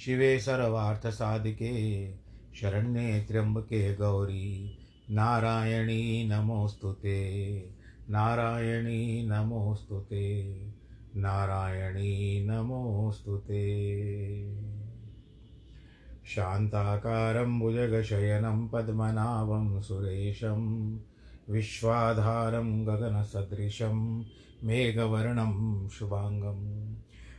शिवे 0.00 0.38
सर्वार्थसाधिके 0.38 2.12
शरण्ये 2.54 3.20
त्र्यम्बके 3.20 3.94
गौरी। 3.94 4.78
नारायणी 5.10 6.28
नमोऽस्तु 6.28 6.92
ते 6.92 7.18
नारायणी 8.10 9.28
नमोऽस्तु 9.28 10.00
ते 10.00 10.52
नारायणी 11.16 12.44
नमोऽस्तु 12.46 13.36
ते 13.36 13.62
शान्ताकारं 16.26 17.60
भुजगशयनं 17.60 18.68
पद्मनाभं 18.68 19.80
सुरेशं, 19.80 20.94
विश्वाधारं 21.50 22.86
गगनसदृशं 22.86 24.24
मेघवर्णं 24.64 25.88
शुभाङ्गं 25.88 26.94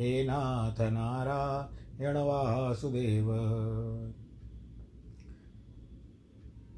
हे 0.00 0.24
नाथ 0.24 0.80
नारायण 0.80 2.16
वासुदेव। 2.16 3.26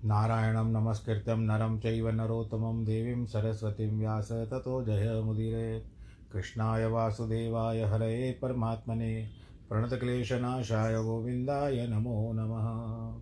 नारायणं 0.05 0.73
नमस्कृत्यं 0.73 1.37
नरं 1.37 1.79
चैव 1.79 2.09
नरोत्तमं 2.09 2.85
देवीं 2.85 3.27
सरस्वतीं 3.27 3.99
व्यास, 3.99 4.33
ततो 4.33 4.85
जयमुदीरयेत् 4.85 5.85
कृष्णाय 6.33 6.87
वासुदेवाय 6.87 7.83
हरये 7.83 8.39
परमात्मने। 8.43 9.29
प्रणतक्लेशनाशाय 9.69 11.03
गोविन्दाय 11.03 11.87
नमो 11.87 12.33
नमः। 12.33 13.21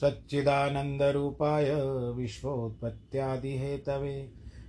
सच्चिदानन्दरूपाय 0.00 1.78
विश्वोत्पत्त्यादिहेतवे। 2.12 4.37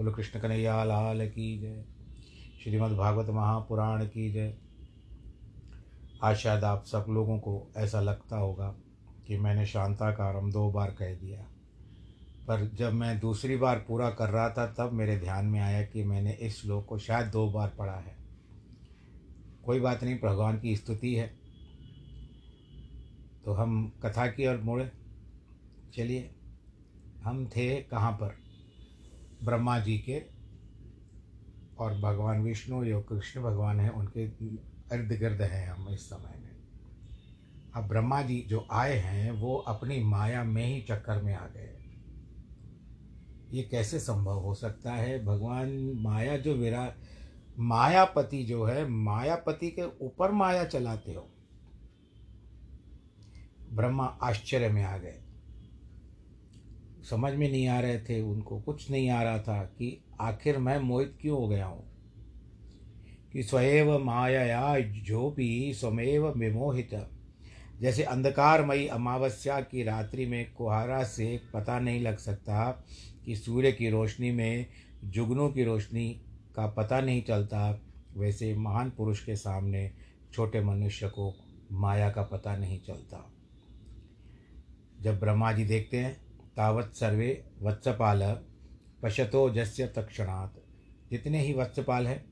बोलो, 0.00 0.12
कृष्ण 0.12 0.40
कन्हैया, 0.40 0.84
लाल 0.84 1.28
की 1.28 1.58
जय। 1.58 1.84
श्रीमद् 2.64 2.96
भागवत 2.96 3.30
महापुराण 3.30 4.04
की 4.04 4.32
जय। 4.32 4.58
आज 6.22 6.36
शायद 6.36 6.64
आप 6.64 6.84
सब 6.84 7.06
लोगों 7.08 7.38
को 7.38 7.72
ऐसा 7.76 8.00
लगता 8.00 8.36
होगा 8.36 8.74
कि 9.26 9.38
मैंने 9.38 9.66
शांताकारम 9.66 10.52
दो 10.52 10.70
बार 10.70 10.90
कह 10.90 11.14
दिया। 11.14 11.40
पर 12.48 12.70
जब 12.74 12.92
मैं 12.92 13.20
दूसरी 13.20 13.56
बार 13.56 13.84
पूरा 13.88 14.10
कर 14.10 14.30
रहा 14.30 14.50
था, 14.50 14.66
तब 14.66 14.92
मेरे 14.92 15.18
ध्यान 15.18 15.46
में 15.46 15.60
आया 15.60 15.82
कि 15.82 16.04
मैंने 16.04 16.32
इस 16.32 16.62
श्लोक 16.62 16.86
को 16.86 16.98
शायद 16.98 17.26
दो 17.26 17.50
बार 17.50 17.68
पढ़ा 17.78 17.96
है। 17.96 18.16
कोई 19.64 19.80
बात 19.80 20.04
नहीं, 20.04 20.18
भगवान 20.24 20.60
की 20.60 20.76
स्तुति 20.76 21.14
है। 21.14 21.34
तो 23.44 23.52
हम 23.52 23.92
कथा 24.02 24.26
की 24.26 24.46
ओर 24.46 24.56
मुड़े। 24.56 24.90
चलिए, 25.94 26.34
हम 27.22 27.46
थे 27.46 27.82
कहाँ 27.82 28.12
पर? 28.12 28.39
ब्रह्मा 29.44 29.78
जी 29.78 29.98
के 29.98 30.22
और 31.78 31.98
भगवान 31.98 32.42
विष्णु, 32.42 32.84
जो 32.84 33.00
कृष्ण 33.00 33.42
भगवान 33.42 33.80
हैं, 33.80 33.90
उनके 33.90 34.22
इर्द 34.96 35.18
गिर्द 35.18 35.42
हैं 35.42 35.68
हम 35.70 35.88
इस 35.88 36.10
समय 36.10 36.38
में। 36.40 36.56
अब 37.74 37.88
ब्रह्मा 37.88 38.22
जी 38.22 38.40
जो 38.48 38.66
आए 38.70 38.96
हैं, 38.96 39.30
वो 39.30 39.56
अपनी 39.56 40.04
माया 40.04 40.44
में 40.44 40.66
ही 40.66 40.82
चक्कर 40.82 41.22
में 41.22 41.34
आ 41.34 41.46
गए 41.46 41.76
ये 43.52 43.62
कैसे 43.62 44.00
संभव 44.00 44.38
हो 44.38 44.54
सकता 44.54 44.92
है? 44.92 45.24
भगवान 45.24 45.92
माया 45.94 46.36
जो 46.36 46.54
विरा, 46.54 46.94
मायापति 47.58 48.44
जो 48.44 48.64
है, 48.64 48.88
मायापति 48.88 49.70
के 49.70 49.82
ऊपर 49.82 50.32
माया 50.32 50.64
चलाते 50.64 51.12
हो। 51.14 51.30
ब्रह्मा 53.72 54.04
आश्चर्य 54.04 54.68
में 54.68 54.84
आ 54.84 54.98
गए। 54.98 55.22
समझ 57.10 57.32
में 57.32 57.50
नहीं 57.50 57.68
आ 57.68 57.80
रहे 57.80 57.98
थे 57.98 58.20
उनको, 58.20 58.60
कुछ 58.60 58.90
नहीं 58.90 59.10
आ 59.10 59.22
रहा 59.22 59.38
था 59.38 59.64
कि 59.64 60.04
आखिर 60.20 60.58
मैं 60.58 60.78
मोहित 60.78 61.18
क्यों 61.20 61.38
हो 61.38 61.48
गया 61.48 61.66
हूँ? 61.66 61.90
कि 63.32 63.42
स्वयं 63.42 64.04
माया 64.04 64.80
जो 64.80 65.30
भी 65.30 65.74
स्वमेव 65.74 66.38
विमोहित। 66.38 67.10
जैसे 67.80 68.02
अंधकारमयी 68.02 68.86
अमावस्या 68.86 69.60
की 69.60 69.82
रात्रि 69.82 70.26
में 70.26 70.52
कुहारा 70.52 71.04
से 71.04 71.40
पता 71.54 71.80
नहीं 71.80 72.00
लग 72.00 72.18
सकता 72.18 72.84
कि 73.24 73.36
सूर्य 73.36 73.72
की 73.72 73.90
रोशनी 73.90 74.30
में, 74.30 74.66
जुगनों 75.04 75.50
की 75.50 75.64
रोशनी 75.64 76.22
का 76.56 76.66
पता 76.66 77.00
नहीं 77.00 77.22
चलता, 77.22 77.80
वैसे 78.16 78.54
महान 78.54 78.90
पुरुष 78.90 79.24
के 79.24 79.36
सामने 79.36 79.90
छोटे 80.32 80.60
मनुष्य 80.60 81.08
को 81.08 81.34
माया 81.72 82.10
का 82.10 82.22
पता 82.22 82.56
नहीं 82.56 82.80
चलता। 82.80 83.32
जब 85.00 85.20
ब्रह्मा 85.20 85.52
जी 85.52 85.64
देखते 85.64 85.96
हैं 85.96 86.29
तावत 86.60 86.92
सर्वे 86.94 87.44
वत्सपाल 87.62 88.44
पशतो 89.02 89.50
जस्य 89.50 89.86
तक्षणात् 89.86 90.58
जितने 91.10 91.40
ही 91.40 91.54
वत्सपाल 91.54 92.06
हैं, 92.06 92.24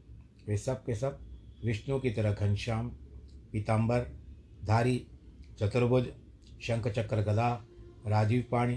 वे 0.48 0.56
सब 0.56 0.84
के 0.84 0.94
सब 0.94 1.20
विष्णु 1.64 2.00
की 2.00 2.10
तरह 2.10 2.32
घनश्याम 2.32 2.88
पीताम्बर 3.52 4.00
धारी, 4.64 5.06
चतुर्भुज, 5.58 6.06
शंख 6.62 6.88
चक्र 6.88 7.16
गदा, 7.16 7.64
राजीव 8.06 8.44
पाणी, 8.50 8.76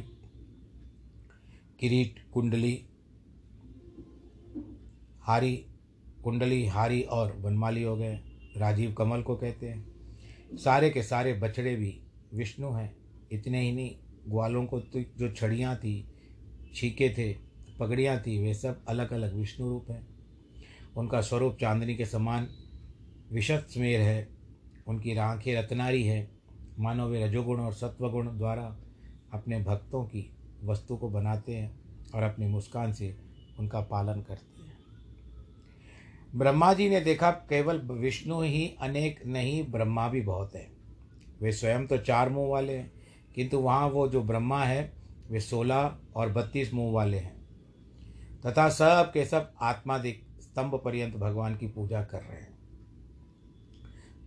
किरीट 1.79 2.31
कुंडली, 2.33 2.85
हारी 5.21 5.65
कुंडली, 6.23 6.67
हारी 6.67 7.01
और 7.01 7.37
वनमाली 7.37 7.83
हो 7.83 7.95
गए। 7.95 8.15
राजीव 8.57 8.93
कमल 8.93 9.21
को 9.21 9.35
कहते 9.35 9.69
हैं। 9.69 9.91
सारे 10.57 10.89
के 10.89 11.03
सारे 11.03 11.33
बछड़े 11.33 11.75
भी 11.75 12.03
विष्णु 12.33 12.71
हैं, 12.71 12.95
इतने 13.31 13.61
ही 13.61 13.71
नहीं 13.71 13.97
ग्वालों 14.27 14.65
को 14.65 14.79
तो 14.79 15.01
जो 15.01 15.31
छड़ियाँ 15.31 15.75
थी, 15.75 16.07
छीके 16.75 17.09
थे, 17.09 17.37
पगड़ियाँ 17.79 18.19
थी, 18.19 18.39
वे 18.39 18.53
सब 18.53 18.85
अलग 18.87 19.13
अलग 19.13 19.35
विष्णु 19.35 19.69
रूप 19.69 19.85
हैं। 19.89 20.07
उनका 20.97 21.21
स्वरूप 21.21 21.57
चांदनी 21.61 21.95
के 21.95 22.05
समान 22.05 22.47
विशद 23.31 23.59
स्मेर 23.59 24.01
है, 24.01 24.27
उनकी 24.87 25.17
आँखें 25.17 25.55
रत्नारी 25.55 26.03
है। 26.03 26.31
मानो 26.79 27.07
वे 27.07 27.25
रजोगुण 27.25 27.59
और 27.59 27.73
सत्वगुण 27.73 28.37
द्वारा 28.37 28.77
अपने 29.33 29.59
भक्तों 29.59 30.03
की 30.03 30.33
वस्तु 30.63 30.97
को 30.97 31.09
बनाते 31.09 31.55
हैं 31.55 31.79
और 32.15 32.23
अपनी 32.23 32.47
मुस्कान 32.47 32.93
से 32.93 33.17
उनका 33.59 33.81
पालन 33.81 34.21
करते 34.21 34.61
हैं। 34.61 34.71
ब्रह्मा 36.35 36.73
जी 36.73 36.89
ने 36.89 37.01
देखा, 37.01 37.31
केवल 37.31 37.77
विष्णु 37.77 38.41
ही 38.41 38.75
अनेक 38.81 39.25
नहीं, 39.25 39.71
ब्रह्मा 39.71 40.09
भी 40.09 40.21
बहुत 40.21 40.55
है। 40.55 40.71
वे 41.41 41.51
स्वयं 41.51 41.87
तो 41.87 41.97
चार 41.97 42.29
मुँह 42.29 42.49
वाले 42.49 42.77
हैं। 42.77 43.00
किंतु 43.35 43.59
वहाँ 43.59 43.87
वो 43.87 44.07
जो 44.07 44.21
ब्रह्मा 44.21 44.63
है, 44.63 44.93
वे 45.29 45.39
सोलह 45.39 45.95
और 46.15 46.29
बत्तीस 46.29 46.73
मुँह 46.73 46.93
वाले 46.93 47.17
हैं। 47.17 47.41
तथा 48.45 48.69
सब 48.69 49.11
के 49.13 49.25
सब 49.25 49.53
आत्मादिक 49.61 50.27
स्तंभ 50.41 50.81
पर्यंत 50.85 51.15
भगवान 51.15 51.55
की 51.55 51.67
पूजा 51.67 52.03
कर 52.03 52.19
रहे 52.19 52.37
हैं। 52.37 52.51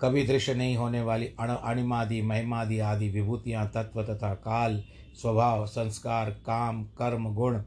कभी 0.00 0.26
दृश्य 0.26 0.54
नहीं 0.54 0.76
होने 0.76 1.02
वाली 1.02 1.26
अण, 1.26 1.48
अणिमादि, 1.48 2.22
महिमादि 2.22 2.78
आदि 2.78 3.08
विभूतियाँ, 3.08 3.70
तत्व 3.74 4.02
तथा 4.02 4.34
काल, 4.34 4.84
स्वभाव, 5.14 5.66
संस्कार, 5.66 6.30
काम, 6.30 6.84
कर्म, 6.84 7.34
गुण, 7.34 7.62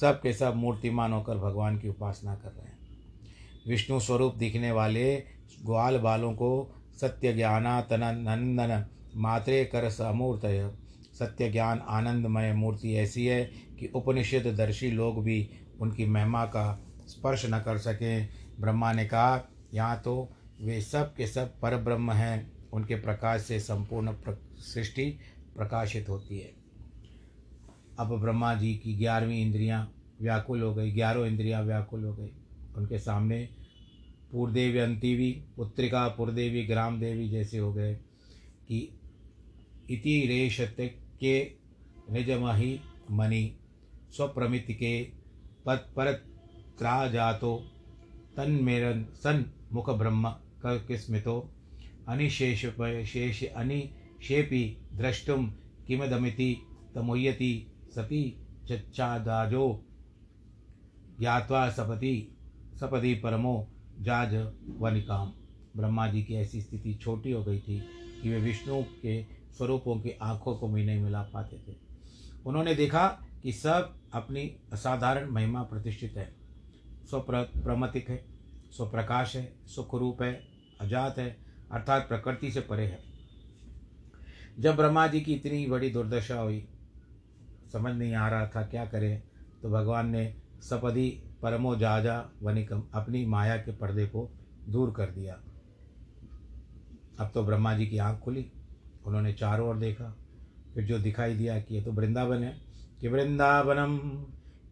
सब 0.00 0.20
के 0.20 0.32
सब 0.32 0.54
मूर्तिमान 0.56 1.12
होकर 1.12 1.36
भगवान 1.38 1.78
की 1.78 1.88
उपासना 1.88 2.34
कर 2.34 2.48
रहे 2.48 2.66
हैं। 2.66 2.78
विष्णु 3.68 4.00
स्वरूप 4.00 4.34
दिखने 4.34 4.72
वाले 4.72 5.16
ग्वाल 5.64 5.98
बालों 5.98 6.32
को 6.32 6.74
सत्य 7.00 7.32
ज्ञानातन 7.32 8.00
नंदन 8.00 8.86
मात्रे 9.16 9.64
कर 9.64 9.90
समूर्त 9.90 10.42
सत्य 11.14 11.50
ज्ञान 11.50 11.78
आनंदमय 11.88 12.52
मूर्ति 12.52 12.94
ऐसी 12.94 13.26
है 13.26 13.44
कि 13.78 13.90
उपनिषद 13.94 14.46
दर्शी 14.56 14.90
लोग 14.90 15.22
भी 15.24 15.50
उनकी 15.80 16.06
महिमा 16.06 16.44
का 16.44 16.80
स्पर्श 17.06 17.46
न 17.46 17.58
कर 17.58 17.78
सकें। 17.78 18.28
ब्रह्मा 18.60 18.92
ने 18.92 19.04
कहा, 19.04 19.48
यहाँ 19.74 20.00
तो 20.04 20.32
वे 20.60 20.80
सब 20.80 21.14
के 21.14 21.26
सब 21.26 21.60
पर 21.60 21.76
ब्रह्म 21.76 22.12
हैं। 22.12 22.52
उनके 22.72 22.94
प्रकाश 22.94 23.40
से 23.40 23.60
संपूर्ण 23.60 24.14
सृष्टि 24.58 25.04
प्रकाशित 25.56 26.08
होती 26.08 26.38
है। 26.38 26.52
अब 27.98 28.20
ब्रह्मा 28.20 28.54
जी 28.54 28.74
की 28.74 28.94
ग्यारहवीं 28.94 29.42
इंद्रियाँ 29.42 29.92
व्याकुल 30.20 30.62
हो 30.62 30.74
गई। 30.74 30.92
ग्यारह 30.92 31.26
इंद्रियाँ 31.26 31.62
व्याकुल 31.62 32.04
हो 32.04 32.14
गई। 32.14 32.32
उनके 32.76 32.98
सामने 32.98 33.48
पूर्देवी 34.32 34.78
अंतिवी 34.78 35.30
पुत्रिका 35.56 36.08
पुरदेवी 36.08 36.66
ग्राम 36.66 37.00
देवी 37.00 37.28
जैसे 37.28 37.58
हो 37.58 37.72
गए 37.72 37.94
कि 38.68 38.99
इति 39.90 40.20
रेश 40.28 40.60
के 40.80 41.40
निजमहि 42.12 42.78
मणि 43.10 43.42
स्वप्रमित 44.16 44.66
के 44.70 45.02
पद 45.66 45.86
परत्रा 45.96 47.06
जातो 47.08 47.56
तन 48.36 48.50
मेरन 48.64 49.04
सन 49.22 49.44
मुख 49.72 49.90
ब्रह्म 49.98 50.34
किस्मितो 50.66 51.38
अनिशेष 52.08 52.64
शेष 53.12 53.42
अनिशेपि 53.44 54.64
द्रष्टुम 54.96 55.46
किमदमिति 55.86 56.54
तमुह्यति 56.94 57.52
सती 57.96 58.22
चच्चादाजो 58.68 59.66
ज्ञावा 61.18 61.68
सपति 61.70 62.14
सपति 62.80 63.14
परमो 63.24 63.54
जाज 64.02 64.34
वनिकाम 64.80 65.32
ब्रह्मा 65.76 66.06
जी 66.10 66.22
की 66.22 66.34
ऐसी 66.34 66.60
स्थिति 66.60 66.94
छोटी 67.02 67.32
हो 67.32 67.42
गई 67.44 67.58
थी 67.58 67.78
कि 68.22 68.30
वे 68.30 68.40
विष्णु 68.40 68.82
के 69.02 69.20
स्वरूपों 69.60 70.00
की 70.00 70.10
आँखों 70.22 70.54
को 70.56 70.68
भी 70.68 70.84
नहीं 70.84 71.00
मिला 71.00 71.22
पाते 71.22 71.56
थे। 71.68 71.76
उन्होंने 72.46 72.74
देखा 72.74 73.06
कि 73.42 73.52
सब 73.52 73.94
अपनी 74.12 74.42
असाधारण 74.72 75.30
महिमा 75.30 75.62
प्रतिष्ठित 75.62 76.14
है। 76.16 76.34
स्वप्र 77.04 77.42
प्रमतिक 77.56 78.08
है, 78.10 78.24
स्वप्रकाश 78.70 79.36
है 79.36 79.52
सुख 79.66 79.94
रूप 79.94 80.22
है, 80.22 80.32
अजात 80.80 81.18
है, 81.18 81.36
अर्थात 81.72 82.08
प्रकृति 82.08 82.50
से 82.50 82.60
परे 82.60 82.86
है। 82.86 82.98
जब 84.58 84.76
ब्रह्मा 84.76 85.06
जी 85.06 85.20
की 85.20 85.34
इतनी 85.34 85.66
बड़ी 85.66 85.90
दुर्दशा 85.90 86.38
हुई, 86.40 86.66
समझ 87.72 87.92
नहीं 87.94 88.14
आ 88.14 88.28
रहा 88.28 88.46
था 88.46 88.62
क्या 88.62 88.86
करें 88.86 89.22
तो 89.62 89.70
भगवान 89.70 90.08
ने 90.08 90.24
सपदी 90.60 91.08
परमो 91.42 91.76
जाजा 91.76 92.18
वनिकम 92.42 92.82
अपनी 92.94 93.24
माया 93.26 93.56
के 93.56 93.72
पर्दे 93.72 94.06
को 94.06 94.28
दूर 94.68 94.90
कर 94.90 95.10
दिया। 95.10 95.34
अब 97.20 97.30
तो 97.34 97.42
ब्रह्मा 97.42 97.74
जी 97.74 97.86
की 97.86 97.98
आँख 97.98 98.20
खुली। 98.20 98.50
उन्होंने 99.06 99.32
चारों 99.32 99.68
ओर 99.68 99.76
देखा। 99.76 100.16
फिर 100.74 100.84
जो 100.84 100.98
दिखाई 100.98 101.34
दिया 101.34 101.60
कि 101.60 101.74
ये 101.74 101.82
तो 101.82 101.92
वृंदावन 101.92 102.42
है, 102.42 102.60
कि 103.00 103.08
वृंदावनम 103.08 104.24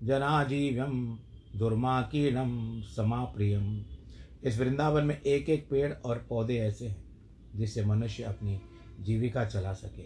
जनाजीव्यम 0.02 1.18
दुर्माकीर्णम 1.56 2.80
समाप्रियम। 2.80 3.85
इस 4.44 4.58
वृंदावन 4.61 5.04
में 5.04 5.23
एक 5.23 5.49
एक 5.49 5.68
पेड़ 5.70 5.92
और 5.92 6.26
पौधे 6.28 6.58
ऐसे 6.58 6.87
हैं, 6.87 7.04
जिससे 7.54 7.85
मनुष्य 7.85 8.23
अपनी 8.23 8.61
जीविका 9.00 9.44
चला 9.44 9.73
सके। 9.73 10.04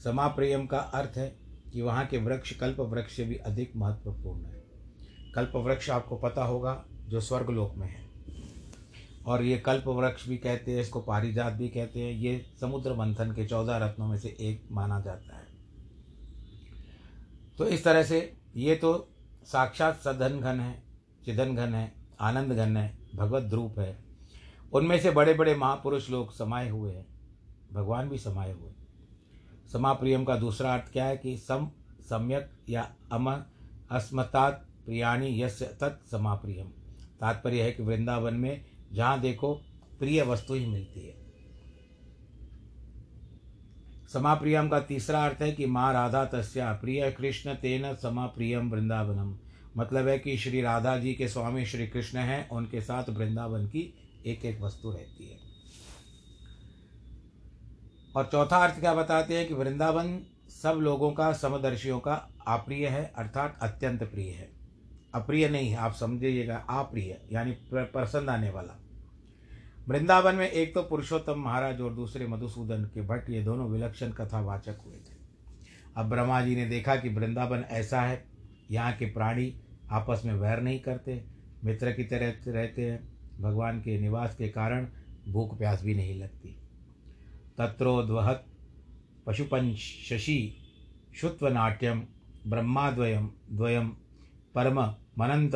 समाप्रियम 0.00 0.66
का 0.66 0.78
अर्थ 0.78 1.18
है 1.18 1.36
कि 1.72 1.82
वहाँ 1.82 2.06
के 2.06 2.18
वृक्ष 2.18 2.56
कल्प 2.56 2.80
वृक्ष 2.80 3.16
से 3.16 3.24
भी 3.24 3.36
अधिक 3.36 3.72
महत्वपूर्ण 3.76 4.44
है। 4.44 4.64
कल्प 5.34 5.52
वृक्ष 5.56 5.90
आपको 5.90 6.16
पता 6.16 6.44
होगा, 6.44 6.84
जो 7.08 7.20
स्वर्गलोक 7.20 7.74
में 7.76 7.88
है। 7.88 8.11
और 9.26 9.42
ये 9.42 9.56
कल्प 9.58 9.86
वृक्ष 9.88 10.26
भी 10.28 10.36
कहते 10.36 10.72
हैं, 10.72 10.80
इसको 10.80 11.00
पारिजात 11.00 11.52
भी 11.52 11.68
कहते 11.68 12.00
हैं। 12.00 12.12
ये 12.12 12.44
समुद्र 12.60 12.94
मंथन 12.94 13.32
के 13.32 13.46
चौदह 13.46 13.76
रत्नों 13.76 14.06
में 14.06 14.16
से 14.18 14.36
एक 14.40 14.66
माना 14.72 15.00
जाता 15.00 15.36
है। 15.36 15.46
तो 17.58 17.66
इस 17.66 17.84
तरह 17.84 18.02
से 18.02 18.20
ये 18.56 18.74
तो 18.76 18.92
साक्षात 19.46 20.00
सधन 20.00 20.40
घन 20.40 20.60
है, 20.60 20.82
चिदन 21.24 21.54
घन 21.54 21.74
है, 21.74 21.92
आनंद 22.20 22.52
घन 22.52 22.76
है, 22.76 22.98
भगवत 23.14 23.52
रूप 23.52 23.78
है। 23.78 23.96
उनमें 24.72 24.98
से 25.00 25.10
बड़े 25.10 25.34
बड़े 25.34 25.54
महापुरुष 25.54 26.10
लोग 26.10 26.32
समाये 26.32 26.68
हुए 26.70 26.92
हैं, 26.92 27.06
भगवान 27.72 28.08
भी 28.08 28.18
समाये 28.18 28.52
हुए 28.52 28.70
समाप्रियम 29.72 30.24
का 30.24 30.36
दूसरा 30.36 30.72
अर्थ 30.74 30.92
क्या 30.92 31.04
है 31.04 31.16
कि 31.16 31.36
सम, 31.38 31.68
सम्यक 32.00 32.50
या 32.68 32.82
अम 33.12 33.30
अस्मतात 33.90 34.66
प्रियाणी 34.84 35.28
यश 35.42 35.58
तत् 35.80 36.10
समाप्रियम। 36.10 36.66
तात्पर्य 37.20 37.62
है 37.62 37.72
कि 37.72 37.82
वृंदावन 37.82 38.34
में 38.34 38.64
जहाँ 38.92 39.20
देखो 39.20 39.54
प्रिय 39.98 40.22
वस्तु 40.22 40.54
ही 40.54 40.66
मिलती 40.66 41.00
है। 41.00 41.22
समाप्रियम 44.12 44.68
का 44.68 44.80
तीसरा 44.80 45.24
अर्थ 45.26 45.42
है 45.42 45.52
कि 45.52 45.66
माँ 45.66 45.92
राधा 45.92 46.24
तस्या, 46.24 46.72
प्रिय 46.72 47.10
कृष्ण 47.10 47.54
तेन 47.54 47.94
समाप्रियम 47.94 48.70
वृंदावनम। 48.70 49.38
मतलब 49.76 50.08
है 50.08 50.18
कि 50.18 50.36
श्री 50.36 50.60
राधा 50.62 50.98
जी 50.98 51.14
के 51.14 51.28
स्वामी 51.28 51.66
श्री 51.66 51.86
कृष्ण 51.86 52.18
हैं, 52.18 52.48
उनके 52.48 52.80
साथ 52.80 53.04
वृंदावन 53.08 53.66
की 53.66 53.94
एक 54.26 54.44
एक 54.44 54.60
वस्तु 54.60 54.90
रहती 54.90 55.30
है। 55.30 55.38
और 58.16 58.28
चौथा 58.32 58.56
अर्थ 58.56 58.80
क्या 58.80 58.94
बताते 58.94 59.38
हैं 59.38 59.48
कि 59.48 59.54
वृंदावन 59.54 60.20
सब 60.62 60.72
लोगों 60.72 61.12
का, 61.12 61.32
समदर्शियों 61.32 62.00
का 62.00 62.28
अप्रिय 62.48 62.88
है, 62.88 63.12
अर्थात 63.16 63.58
अत्यंत 63.62 64.02
प्रिय 64.02 64.30
है। 64.30 64.52
अप्रिय 65.14 65.48
नहीं 65.48 65.68
है 65.68 65.76
आप 65.76 65.94
समझिएगा, 65.94 66.56
अप्रिय, 66.56 67.20
यानी 67.32 67.56
पसंद 67.74 68.30
आने 68.30 68.50
वाला। 68.50 68.81
वृंदावन 69.88 70.34
में 70.34 70.48
एक 70.48 70.74
तो 70.74 70.82
पुरुषोत्तम 70.82 71.40
महाराज 71.40 71.80
और 71.80 71.94
दूसरे 71.94 72.26
मधुसूदन 72.26 72.84
के 72.84 73.02
भट्ट, 73.02 73.30
ये 73.30 73.42
दोनों 73.42 73.68
विलक्षण 73.70 74.10
कथावाचक 74.10 74.78
हुए 74.86 74.96
थे। 74.96 75.20
अब 75.96 76.08
ब्रह्मा 76.10 76.40
जी 76.40 76.56
ने 76.56 76.66
देखा 76.66 76.96
कि 76.96 77.08
वृंदावन 77.08 77.64
ऐसा 77.70 78.00
है, 78.00 78.24
यहाँ 78.70 78.92
के 78.92 79.06
प्राणी 79.06 79.54
आपस 79.90 80.22
में 80.24 80.34
वैर 80.34 80.60
नहीं 80.60 80.78
करते, 80.80 81.22
मित्र 81.64 81.92
की 81.92 82.04
तरह 82.04 82.34
रहते 82.48 82.90
हैं, 82.90 83.02
भगवान 83.40 83.80
के 83.80 83.98
निवास 84.00 84.34
के 84.34 84.48
कारण 84.48 84.86
भूख 85.28 85.58
प्यास 85.58 85.82
भी 85.82 85.94
नहीं 85.94 86.18
लगती। 86.20 86.56
तत्रोद्वहत 87.58 88.44
पशुपंच 89.26 89.76
शशि 90.08 90.40
शुत्वनाट्यम 91.14 92.02
ब्रह्माद्वयम 92.46 93.30
द्वयम 93.50 93.88
परम 94.54 94.80
मनंत 95.18 95.54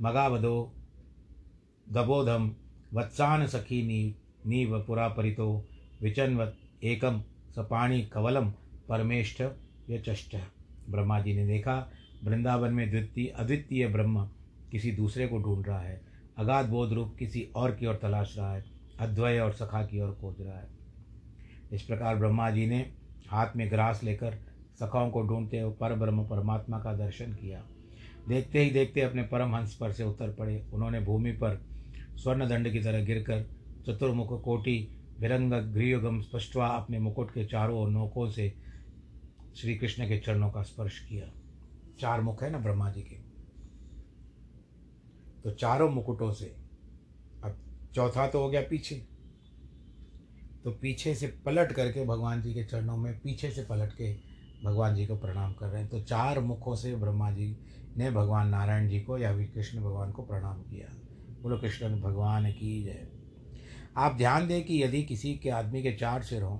मगावधो 0.00 0.72
दबोधम 1.86 2.50
वत्सान 2.94 3.46
सखी 3.46 3.82
नी 3.82 4.16
नीव 4.46 4.80
पुरा 4.80 5.08
परितो 5.08 5.68
विचनवत 6.02 6.56
एकम 6.84 7.22
सपाणी 7.56 8.02
कवलम 8.02 8.50
परमेष्ठ 8.88 9.42
यचष्ट। 9.90 10.36
ब्रह्मा 10.90 11.20
जी 11.20 11.34
ने 11.34 11.46
देखा, 11.46 11.90
वृंदावन 12.24 12.72
में 12.72 12.90
द्वितीय 12.90 13.26
अद्वितीय 13.26 13.88
ब्रह्म 13.88 14.30
किसी 14.70 14.90
दूसरे 14.90 15.26
को 15.26 15.38
ढूंढ 15.38 15.66
रहा 15.66 15.80
है। 15.80 16.00
अगाध 16.38 16.68
बोध 16.68 16.92
रूप 16.92 17.16
किसी 17.18 17.48
और 17.56 17.74
की 17.74 17.86
ओर 17.86 17.94
तलाश 17.94 18.34
रहा 18.38 18.54
है। 18.54 18.64
अद्वय 18.98 19.38
और 19.38 19.52
सखा 19.52 19.86
की 19.86 20.00
ओर 20.00 20.12
खोज 20.20 20.36
रहा 20.40 20.58
है। 20.58 20.68
इस 21.72 21.82
प्रकार 21.82 22.16
ब्रह्मा 22.16 22.50
जी 22.50 22.66
ने 22.66 22.92
हाथ 23.28 23.46
में 23.56 23.70
ग्रास 23.70 24.04
लेकर 24.04 24.34
सखाओं 24.80 25.10
को 25.10 25.22
ढूंढते 25.22 25.60
हुए 25.60 25.72
पर 25.72 25.94
ब्रह्म 25.94 26.24
परमात्मा 26.24 26.78
का 26.78 26.92
दर्शन 26.92 27.34
किया। 27.34 27.62
देखते 28.28 28.64
ही 28.64 28.70
देखते 28.70 29.00
अपने 29.00 29.22
परम 29.22 29.54
हंस 29.54 29.74
पर 29.74 29.92
से 29.92 30.04
उतर 30.04 30.32
पड़े। 30.32 30.66
उन्होंने 30.72 31.00
भूमि 31.00 31.32
पर 31.32 31.71
स्वर्ण 32.16 32.48
दंड 32.48 32.72
की 32.72 32.80
तरह 32.80 33.04
गिरकर 33.04 33.50
चतुर्मुख 33.86 34.42
कोटि 34.42 34.98
विरंग 35.20 35.52
गृहगम 35.52 36.20
स्पष्टवा 36.20 36.66
अपने 36.66 36.98
मुकुट 36.98 37.30
के 37.30 37.44
चारों 37.44 37.90
नोकों 37.90 38.30
से 38.30 38.54
श्री 39.56 39.74
कृष्ण 39.74 40.08
के 40.08 40.18
चरणों 40.18 40.50
का 40.50 40.62
स्पर्श 40.62 40.98
किया। 41.08 41.32
चार 42.00 42.20
मुख 42.20 42.42
है 42.42 42.50
ना 42.50 42.58
ब्रह्मा 42.58 42.90
जी 42.90 43.02
के। 43.02 43.16
तो 45.44 45.50
चारों 45.50 45.90
मुकुटों 45.90 46.32
से। 46.32 46.56
अब 47.44 47.56
चौथा 47.94 48.26
तो 48.26 48.40
हो 48.40 48.48
गया 48.48 48.60
पीछे। 48.60 49.06
तो 50.64 50.70
पीछे 50.70 51.14
से 51.14 51.26
पलट 51.26 51.72
करके 51.72 52.04
भगवान 52.04 52.42
जी 52.42 52.54
के 52.54 52.64
चरणों 52.64 52.96
में 52.96 53.18
पीछे 53.18 53.50
से 53.50 53.62
पलट 53.62 53.92
के 53.92 54.14
भगवान 54.64 54.94
जी 54.94 55.06
को 55.06 55.16
प्रणाम 55.16 55.52
कर 55.52 55.66
रहे 55.66 55.80
हैं। 55.80 55.90
तो 55.90 56.00
चार 56.00 56.40
मुखों 56.40 56.74
से 56.74 56.96
ब्रह्मा 56.96 57.30
जी 57.30 57.56
ने 57.96 58.10
भगवान 58.10 58.48
नारायण 58.48 58.88
जी 58.88 59.00
को 59.00 59.18
या 59.18 59.32
भी 59.32 59.46
कृष्ण 59.46 59.78
भगवान 59.78 60.12
को 60.12 60.22
प्रणाम 60.22 60.62
किया। 60.62 60.88
बोलो, 61.42 61.56
कृष्ण 61.58 62.00
भगवान 62.00 62.50
की 62.50 62.82
जय। 62.84 63.06
आप 63.96 64.16
ध्यान 64.16 64.46
दें 64.48 64.62
कि 64.64 64.82
यदि 64.82 65.02
किसी 65.02 65.34
के 65.34 65.50
आदमी 65.50 65.82
के 65.82 65.92
चार 65.92 66.22
सिर 66.22 66.42
हों, 66.42 66.58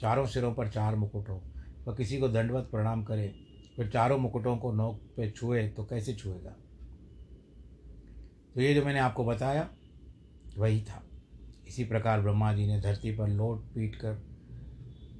चारों 0.00 0.26
सिरों 0.26 0.52
पर 0.54 0.68
चार 0.68 0.96
मुकुट 0.96 1.28
हो 1.28 1.42
तो 1.86 1.92
किसी 1.92 2.18
को 2.18 2.28
दंडवत 2.28 2.68
प्रणाम 2.70 3.02
करे, 3.04 3.28
फिर 3.76 3.88
चारों 3.88 4.18
मुकुटों 4.18 4.56
को 4.56 4.72
नोक 4.72 5.00
पे 5.16 5.30
छुए 5.30 5.66
तो 5.68 5.84
कैसे 5.84 6.14
छुएगा? 6.14 6.50
तो 8.54 8.60
ये 8.60 8.74
जो 8.74 8.84
मैंने 8.84 9.00
आपको 9.00 9.24
बताया, 9.24 9.68
वही 10.58 10.80
था। 10.82 11.02
इसी 11.68 11.84
प्रकार 11.84 12.20
ब्रह्मा 12.20 12.52
जी 12.52 12.66
ने 12.66 12.80
धरती 12.80 13.16
पर 13.16 13.28
लोट 13.28 13.64
पीट 13.74 13.96
कर, 13.96 14.22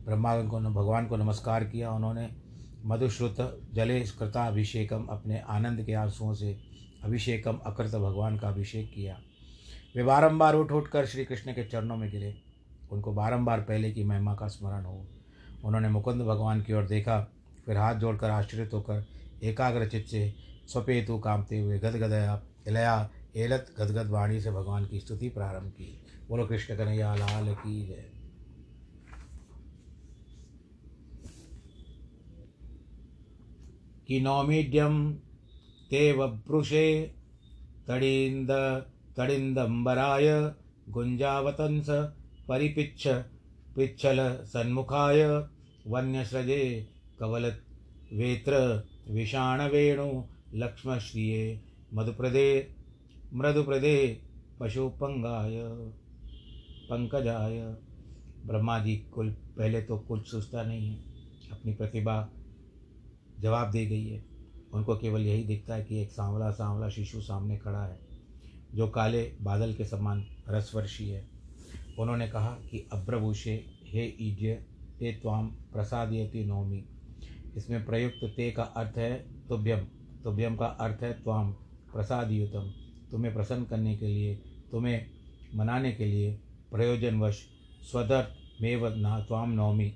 ब्रह्मा 0.06 0.40
को 0.42 0.60
भगवान 0.60 1.06
को 1.06 1.16
नमस्कार 1.16 1.64
किया। 1.64 1.92
उन्होंने 1.92 2.28
मधुश्रुत 2.84 3.36
जले 3.74 4.00
कृता 4.10 4.46
अभिषेकम 4.46 5.06
अपने 5.10 5.40
आनंद 5.48 5.84
के 5.84 5.92
आंसुओं 5.94 6.34
से 6.34 6.58
अभिषेकम 7.04 7.56
अकृत 7.56 7.92
भगवान 7.92 8.38
का 8.38 8.48
अभिषेक 8.48 8.92
किया। 8.94 9.22
वे 9.96 10.02
बारंबार 10.02 10.54
उठ 10.54 10.72
उठ 10.72 10.88
कर 10.88 11.06
श्री 11.06 11.24
कृष्ण 11.24 11.52
के 11.52 11.64
चरणों 11.64 11.96
में 11.96 12.10
गिरे। 12.10 12.42
उनको 12.92 13.12
बारंबार 13.12 13.60
पहले 13.60 13.92
की 13.92 14.04
महिमा 14.04 14.34
का 14.34 14.48
स्मरण 14.48 14.84
हो। 14.84 15.06
उन्होंने 15.64 15.88
मुकुंद 15.88 16.22
भगवान 16.22 16.62
की 16.62 16.72
ओर 16.72 16.86
देखा, 16.86 17.32
फिर 17.66 17.76
हाथ 17.76 17.94
जोड़कर 17.94 18.30
आश्रित 18.30 18.72
होकर 18.72 19.04
एकाग्र 19.42 19.88
चित्त 19.88 20.10
से 20.10 20.34
स्वपेतु 20.66 21.18
कामते 21.18 21.58
हुए 21.58 21.78
गदगदया, 21.78 22.42
इलया, 22.68 23.10
एलत 23.36 23.74
गदगद 23.78 24.10
वाणी 24.10 24.40
से 24.40 24.50
भगवान 24.50 24.86
की 24.86 25.00
स्तुति 25.00 25.28
प्रारंभ 25.28 25.70
की। 25.70 26.04
बोलो 26.28 26.46
कृष्ण 26.46 26.76
कन्हैया, 26.76 27.14
लाल 27.14 27.54
की 27.54 27.86
जय। 27.86 28.10
कि 34.08 34.20
नौमीड्यम 34.20 35.18
ते 35.90 36.12
वभ्रुषे 36.12 37.14
तडिन्द, 37.88 38.50
तडिन्दम्बराय 39.16 40.52
गुञ्जावतंस 40.88 41.86
परिपिच्छ, 42.48 43.08
पिच्छल 43.76 44.38
सन्मुखाय 44.42 45.48
वन्यसृजे 45.86 46.88
कवलवेत्र 47.20 48.84
विषाणवेणु 49.10 50.24
लक्ष्मश्रिये 50.54 51.60
मधुप्रदे, 51.94 52.74
मृदुप्रदे 53.34 54.20
पशुपंगाय 54.60 55.60
पंकजाय। 56.90 57.76
ब्रह्मा 58.46 58.78
जी 58.78 58.96
कुल, 58.96 59.30
पहले 59.30 59.82
तो 59.82 59.98
कुछ 59.98 60.30
सुस्ता 60.30 60.62
नहीं 60.62 60.88
है। 60.88 60.96
अपनी 61.52 61.74
प्रतिभा 61.74 62.28
जवाब 63.40 63.70
दे 63.70 63.86
गई 63.86 64.06
है। 64.08 64.29
उनको 64.74 64.96
केवल 64.96 65.20
यही 65.20 65.44
दिखता 65.44 65.74
है 65.74 65.84
कि 65.84 66.02
एक 66.02 66.12
सांवला 66.12 66.50
सांवला 66.50 66.88
शिशु 66.88 67.20
सामने 67.20 67.58
खड़ा 67.58 67.84
है, 67.84 68.00
जो 68.74 68.88
काले 68.88 69.32
बादल 69.42 69.74
के 69.74 69.84
समान 69.84 70.26
रसवर्षी 70.48 71.08
है। 71.08 71.28
उन्होंने 71.98 72.28
कहा 72.28 72.50
कि 72.50 72.88
अब्रभूषे, 72.92 73.64
हे 73.84 74.16
ईज्य, 74.20 74.54
ते 74.98 75.12
त्वाम 75.12 75.48
प्रसादयति 75.48 76.44
नौमी। 76.44 76.84
इसमें 77.56 77.86
प्रयुक्त 77.86 78.24
ते 78.24 78.50
का 78.50 78.62
अर्थ 78.62 78.98
है 78.98 79.46
तुभ्यम। 79.48 79.78
तुभ्यम 80.24 80.56
का 80.56 80.66
अर्थ 80.66 81.02
है 81.02 81.12
त्वाम 81.12 81.52
प्रसादयुतम। 81.92 82.72
तुम्हें 83.10 83.34
प्रसन्न 83.34 83.64
करने 83.64 83.96
के 83.96 84.06
लिए, 84.06 84.34
तुम्हें 84.70 85.10
मनाने 85.54 85.92
के 85.92 86.06
लिए 86.06 86.40
प्रयोजनवश 86.70 87.46
स्वदर्थ 87.82 88.62
मेव 88.62 88.94
ना 88.94 89.20
त्वाम 89.20 89.50
नौमी। 89.50 89.90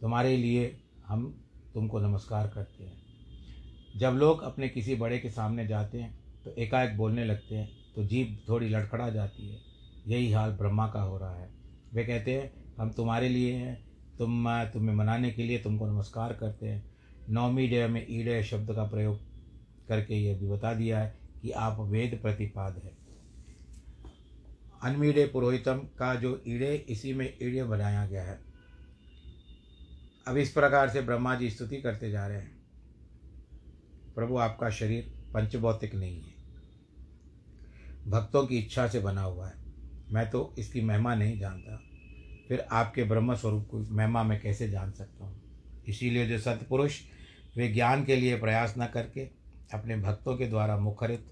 तुम्हारे 0.00 0.36
लिए 0.36 0.80
हम 1.06 1.44
तुमको 1.74 2.00
नमस्कार 2.00 2.48
करते 2.48 2.84
हैं। 2.84 3.03
जब 3.96 4.10
लोग 4.10 4.42
अपने 4.42 4.68
किसी 4.68 4.94
बड़े 4.94 5.18
के 5.18 5.30
सामने 5.30 5.66
जाते 5.66 6.00
हैं 6.00 6.42
तो 6.44 6.50
एकाएक 6.50 6.96
बोलने 6.96 7.24
लगते 7.24 7.54
हैं 7.54 7.92
तो 7.96 8.04
जीभ 8.04 8.38
थोड़ी 8.48 8.68
लड़खड़ा 8.68 9.10
जाती 9.10 9.48
है। 9.48 9.60
यही 10.06 10.32
हाल 10.32 10.50
ब्रह्मा 10.50 10.88
का 10.88 11.02
हो 11.02 11.18
रहा 11.18 11.36
है। 11.36 11.50
वे 11.94 12.04
कहते 12.04 12.34
हैं, 12.34 12.74
हम 12.78 12.90
तुम्हारे 12.90 13.28
लिए 13.28 13.52
हैं। 13.52 13.84
तुम, 14.18 14.62
तुम्हें 14.64 14.96
मनाने 14.96 15.30
के 15.30 15.42
लिए 15.42 15.58
तुमको 15.58 15.86
नमस्कार 15.86 16.32
करते 16.32 16.66
हैं। 16.66 16.96
नौमी 17.30 17.68
डे 17.68 17.86
में 17.86 18.06
ईडे 18.10 18.42
शब्द 18.42 18.74
का 18.74 18.84
प्रयोग 18.84 19.18
करके 19.88 20.14
यह 20.14 20.38
भी 20.38 20.48
बता 20.48 20.74
दिया 20.74 20.98
है 20.98 21.18
कि 21.42 21.50
आप 21.50 21.76
वेद 21.80 22.18
प्रतिपाद 22.22 22.80
है। 22.84 22.96
अनमीडे 24.82 25.26
पुरोहितम 25.26 25.78
का 25.78 26.14
जो 26.14 26.42
ईड़े, 26.48 26.86
इसी 26.88 27.14
में 27.14 27.36
ईड़े 27.42 27.64
बनाया 27.64 28.06
गया 28.06 28.22
है। 28.22 28.40
अब 30.28 30.36
इस 30.36 30.52
प्रकार 30.52 30.88
से 30.88 31.02
ब्रह्मा 31.02 31.34
जी 31.34 31.50
स्तुति 31.50 31.76
करते 31.76 32.10
जा 32.10 32.26
रहे 32.26 32.38
हैं। 32.38 32.53
प्रभु, 34.14 34.36
आपका 34.36 34.70
शरीर 34.70 35.14
पंचभौतिक 35.34 35.94
नहीं 35.94 36.22
है। 36.22 36.34
भक्तों 38.08 38.46
की 38.46 38.58
इच्छा 38.58 38.88
से 38.88 39.00
बना 39.00 39.22
हुआ 39.22 39.48
है। 39.48 39.54
मैं 40.10 40.30
तो 40.30 40.54
इसकी 40.58 40.80
महिमा 40.80 41.14
नहीं 41.14 41.38
जानता। 41.38 41.82
फिर 42.48 42.60
आपके 42.60 43.04
ब्रह्म 43.04 43.34
स्वरूप 43.34 43.68
को 43.70 43.78
महिमा 43.78 44.22
मैं 44.22 44.40
कैसे 44.40 44.70
जान 44.70 44.92
सकता 44.92 45.24
हूँ? 45.24 45.42
इसीलिए 45.88 46.26
जो 46.26 46.38
सतपुरुष, 46.38 47.00
वे 47.56 47.68
ज्ञान 47.68 48.04
के 48.04 48.16
लिए 48.16 48.40
प्रयास 48.40 48.74
न 48.78 48.86
करके 48.86 49.20
अपने 49.74 49.96
भक्तों 49.96 50.36
के 50.36 50.46
द्वारा 50.46 50.78
मुखरित, 50.78 51.26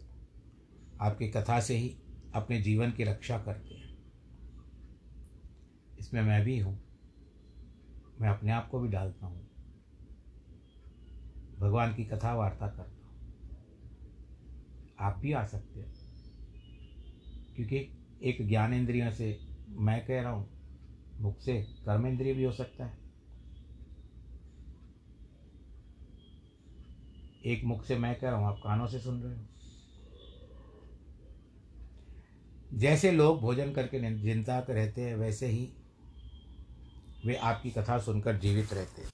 आपकी 1.00 1.28
कथा 1.28 1.60
से 1.60 1.76
ही 1.76 1.96
अपने 2.34 2.60
जीवन 2.60 2.90
की 2.90 3.04
रक्षा 3.04 3.38
करते 3.38 3.74
हैं। 3.74 3.98
इसमें 5.98 6.22
मैं 6.22 6.44
भी 6.44 6.58
हूँ। 6.58 6.80
मैं 8.20 8.28
अपने 8.28 8.52
आप 8.52 8.68
को 8.68 8.80
भी 8.80 8.88
डालता 8.88 9.26
हूँ। 9.26 9.51
भगवान 11.62 11.94
की 11.94 12.04
कथा 12.04 12.34
वार्ता 12.34 12.66
करता 12.66 12.82
हूँ। 12.82 13.02
आप 14.98 15.18
भी 15.18 15.32
आ 15.32 15.46
सकते 15.46 15.80
हैं। 15.80 15.92
क्योंकि 17.56 17.90
एक 18.22 18.48
ज्ञानेन्द्रिय 18.48 19.10
से 19.10 19.40
मैं 19.68 20.06
कह 20.06 20.20
रहा 20.20 20.30
हूँ, 20.30 20.48
मुख 21.20 21.40
से 21.40 21.62
कर्मेंद्रिय 21.62 22.34
भी 22.34 22.44
हो 22.44 22.52
सकता 22.52 22.84
है। 22.84 22.98
एक 27.46 27.64
मुख 27.64 27.84
से 27.84 27.96
मैं 27.96 28.20
कह 28.20 28.30
रहा 28.30 28.38
हूँ, 28.38 28.46
आप 28.46 28.60
कानों 28.64 28.86
से 28.86 29.00
सुन 29.00 29.22
रहे 29.22 29.34
हो। 29.34 29.44
जैसे 32.78 33.12
लोग 33.12 33.40
भोजन 33.40 33.72
करके 33.72 34.18
ज़िंदा 34.18 34.66
रहते 34.70 35.00
हैं, 35.00 35.16
वैसे 35.16 35.46
ही 35.46 35.72
वे 37.26 37.34
आपकी 37.34 37.70
कथा 37.70 37.98
सुनकर 37.98 38.36
जीवित 38.36 38.72
रहते 38.72 39.02
हैं। 39.02 39.11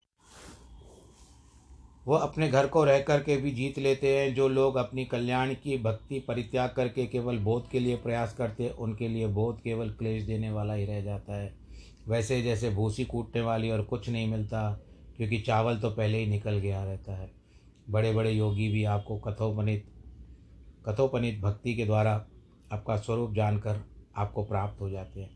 वो 2.08 2.14
अपने 2.14 2.48
घर 2.48 2.66
को 2.66 2.84
रह 2.84 3.00
कर 3.00 3.22
के 3.22 3.36
भी 3.36 3.50
जीत 3.50 3.78
लेते 3.78 4.18
हैं। 4.18 4.34
जो 4.34 4.48
लोग 4.48 4.76
अपनी 4.76 5.04
कल्याण 5.04 5.54
की 5.54 5.76
भक्ति 5.78 6.18
परित्याग 6.18 6.70
करके 6.70 7.06
केवल 7.06 7.38
बोध 7.38 7.68
के 7.70 7.80
लिए 7.80 7.96
प्रयास 7.96 8.32
करते 8.34 8.64
हैं, 8.64 8.70
उनके 8.70 9.08
लिए 9.08 9.26
बोध 9.26 9.60
केवल 9.60 9.90
क्लेश 9.90 10.22
देने 10.22 10.50
वाला 10.50 10.74
ही 10.74 10.84
रह 10.84 11.00
जाता 11.00 11.36
है। 11.36 11.52
वैसे 12.08 12.40
जैसे 12.42 12.70
भूसी 12.70 13.04
कूटने 13.04 13.42
वाली 13.42 13.70
और 13.70 13.82
कुछ 13.82 14.08
नहीं 14.08 14.28
मिलता, 14.28 14.70
क्योंकि 15.16 15.40
चावल 15.40 15.78
तो 15.78 15.90
पहले 15.90 16.18
ही 16.18 16.26
निकल 16.26 16.58
गया 16.58 16.84
रहता 16.84 17.16
है। 17.16 17.30
बड़े 17.90 18.12
बड़े 18.12 18.30
योगी 18.30 18.68
भी 18.68 18.84
आपको 18.84 19.18
कथोपनित 19.18 19.84
कथोपनित 20.86 21.40
भक्ति 21.40 21.74
के 21.74 21.84
द्वारा 21.84 22.14
आपका 22.72 22.96
स्वरूप 22.96 23.34
जानकर 23.34 23.80
आपको 24.16 24.44
प्राप्त 24.44 24.80
हो 24.80 24.90
जाते 24.90 25.20
हैं। 25.20 25.30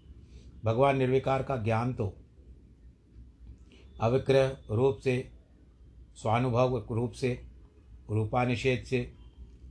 भगवान 0.64 0.98
निर्विकार 0.98 1.42
का 1.42 1.56
ज्ञान 1.56 1.94
तो 1.94 2.12
अविक्रय 4.00 4.56
रूप 4.70 4.98
से 4.98 5.41
स्वानुभव 6.14 6.86
रूप 6.90 7.12
से 7.12 7.42
रूपानिषेध 8.10 8.84
से 8.84 9.12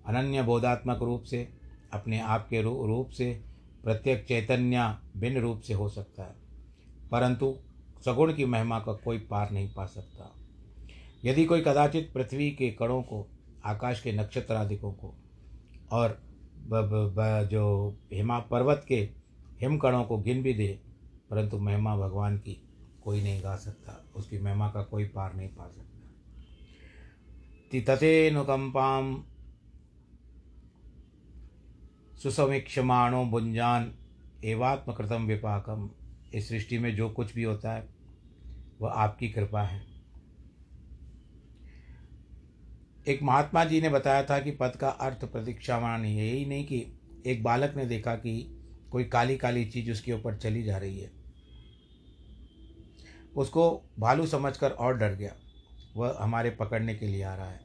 अनन्य 0.05 0.43
बोधात्मक 0.43 0.99
रूप 1.01 1.23
से 1.23 1.49
अपने 1.93 2.19
आप 2.19 2.47
के 2.49 2.61
रू 2.61 2.87
रूप 2.87 3.09
से 3.09 3.43
प्रत्येक 3.83 4.25
चैतन्य 4.25 4.97
भिन्न 5.17 5.41
रूप 5.41 5.61
से 5.61 5.73
हो 5.73 5.89
सकता 5.89 6.23
है। 6.23 6.35
परंतु 7.11 7.57
सगुण 8.05 8.33
की 8.33 8.45
महिमा 8.45 8.79
का 8.79 8.93
कोई 8.93 9.19
पार 9.19 9.51
नहीं 9.51 9.73
पा 9.73 9.85
सकता। 9.85 10.35
यदि 11.25 11.45
कोई 11.45 11.61
कदाचित 11.61 12.11
पृथ्वी 12.13 12.51
के 12.51 12.71
कणों 12.71 13.01
को 13.01 13.27
आकाश 13.65 14.01
के 14.01 14.11
नक्षत्र 14.11 14.53
आदिकों 14.53 14.93
को 14.93 15.15
और 15.91 16.21
ब, 16.67 16.75
ब, 16.75 17.15
ब, 17.17 17.47
जो 17.47 17.95
हिमा 18.13 18.39
पर्वत 18.39 18.85
के 18.87 19.09
हिमकणों 19.61 20.03
को 20.03 20.17
गिन 20.17 20.43
भी 20.43 20.53
दे 20.53 20.79
परंतु 21.29 21.57
महिमा 21.57 21.97
भगवान 21.97 22.37
की 22.37 22.61
कोई 23.03 23.23
नहीं 23.23 23.43
गा 23.43 23.55
सकता। 23.55 24.05
उसकी 24.15 24.39
महिमा 24.39 24.69
का 24.69 24.83
कोई 24.83 25.05
पार 25.05 25.35
नहीं 25.35 25.49
पा 25.49 25.67
सकता। 25.67 26.00
ततेनुकंपाम 27.79 29.23
सुसमीक्षमाणो 32.23 33.25
भुंजान 33.25 33.95
एवात्मकृतम 34.45 35.25
विपाकम 35.25 35.89
इस 36.33 36.49
सृष्टि 36.49 36.79
में 36.79 36.95
जो 36.95 37.09
कुछ 37.09 37.33
भी 37.33 37.43
होता 37.43 37.73
है, 37.73 37.89
वह 38.81 38.89
आपकी 38.89 39.29
कृपा 39.29 39.61
है। 39.61 39.85
एक 43.07 43.23
महात्मा 43.23 43.65
जी 43.65 43.81
ने 43.81 43.89
बताया 43.89 44.23
था 44.23 44.39
कि 44.39 44.51
पद 44.51 44.75
का 44.75 44.89
अर्थ 44.89 45.25
प्रतीक्षावान 45.25 46.05
यही 46.05 46.45
नहीं 46.45 46.65
कि 46.65 46.99
एक 47.25 47.43
बालक 47.43 47.75
ने 47.75 47.85
देखा 47.85 48.15
कि 48.15 48.57
कोई 48.91 49.03
काली 49.03 49.37
काली 49.37 49.65
चीज़ 49.65 49.91
उसके 49.91 50.13
ऊपर 50.13 50.37
चली 50.37 50.63
जा 50.63 50.77
रही 50.77 50.99
है। 50.99 51.11
उसको 53.35 53.81
भालू 53.99 54.27
समझकर 54.27 54.71
और 54.71 54.97
डर 54.97 55.13
गया। 55.13 55.35
वह 55.95 56.17
हमारे 56.19 56.49
पकड़ने 56.49 56.95
के 56.95 57.07
लिए 57.07 57.23
आ 57.23 57.35
रहा 57.35 57.49
है। 57.49 57.59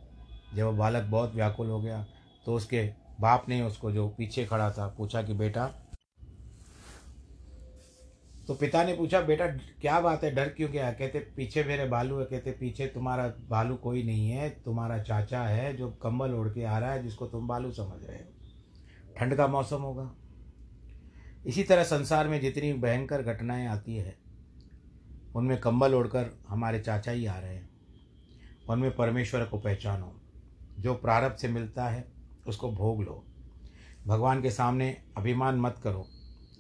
जब 0.55 0.67
वह 0.67 0.77
बालक 0.77 1.05
बहुत 1.05 1.35
व्याकुल 1.35 1.67
हो 1.67 1.81
गया 1.81 2.05
तो 2.47 2.55
उसके 2.55 2.83
बाप 3.21 3.49
ने 3.49 3.63
उसको 3.63 3.91
जो 3.93 4.09
पीछे 4.09 4.45
खड़ा 4.45 4.71
था, 4.71 4.87
पूछा 4.89 5.23
कि, 5.23 5.35
बेटा 5.35 5.67
तो 8.47 8.55
पिता 8.55 8.83
ने 8.85 8.95
पूछा, 8.95 9.21
बेटा, 9.21 9.47
क्या 9.81 10.01
बात 10.01 10.25
है? 10.25 10.31
डर 10.35 10.49
क्यों 10.49 10.71
गया? 10.71 10.91
कहते, 10.93 11.19
पीछे 11.37 11.65
मेरे 11.65 11.87
भालू 11.89 12.19
है। 12.19 12.25
कहते, 12.25 12.51
पीछे 12.51 12.87
तुम्हारा 12.87 13.29
भालू 13.29 13.77
कोई 13.77 14.03
नहीं 14.03 14.29
है, 14.29 14.51
तुम्हारा 14.65 14.99
चाचा 14.99 15.43
है 15.43 15.77
जो 15.77 15.91
कंबल 15.91 16.35
ओढ़ 16.35 16.49
के 16.49 16.65
आ 16.65 16.79
रहा 16.79 16.93
है, 16.93 17.03
जिसको 17.03 17.27
तुम 17.27 17.49
भालू 17.49 17.71
समझ 17.71 18.05
रहे 18.05 18.17
हो। 18.17 18.25
ठंड 19.17 19.37
का 19.37 19.47
मौसम 19.47 19.83
होगा। 19.83 20.11
इसी 21.47 21.63
तरह 21.63 21.85
संसार 21.85 22.29
में 22.29 22.41
जितनी 22.41 22.73
भयंकर 22.73 23.23
घटनाएँ 23.23 23.67
आती 23.67 23.97
है, 23.97 24.17
उनमें 25.37 25.59
कंबल 25.61 25.95
ओढ़कर 25.95 26.31
हमारे 26.49 26.81
चाचा 26.81 27.13
ही 27.13 27.27
आ 27.27 27.39
रहे 27.39 27.55
हैं। 27.55 27.76
उनमें 28.69 28.97
परमेश्वर 28.97 29.45
को 29.45 29.59
पहचानो। 29.59 30.21
जो 30.79 30.95
प्रारब्ध 30.95 31.37
से 31.37 31.49
मिलता 31.49 31.89
है, 31.89 32.13
उसको 32.47 32.73
भोग 32.73 33.03
लो। 33.03 33.27
भगवान 34.07 34.43
के 34.43 34.51
सामने 34.51 35.03
अभिमान 35.17 35.57
मत 35.57 35.81
करो। 35.85 36.09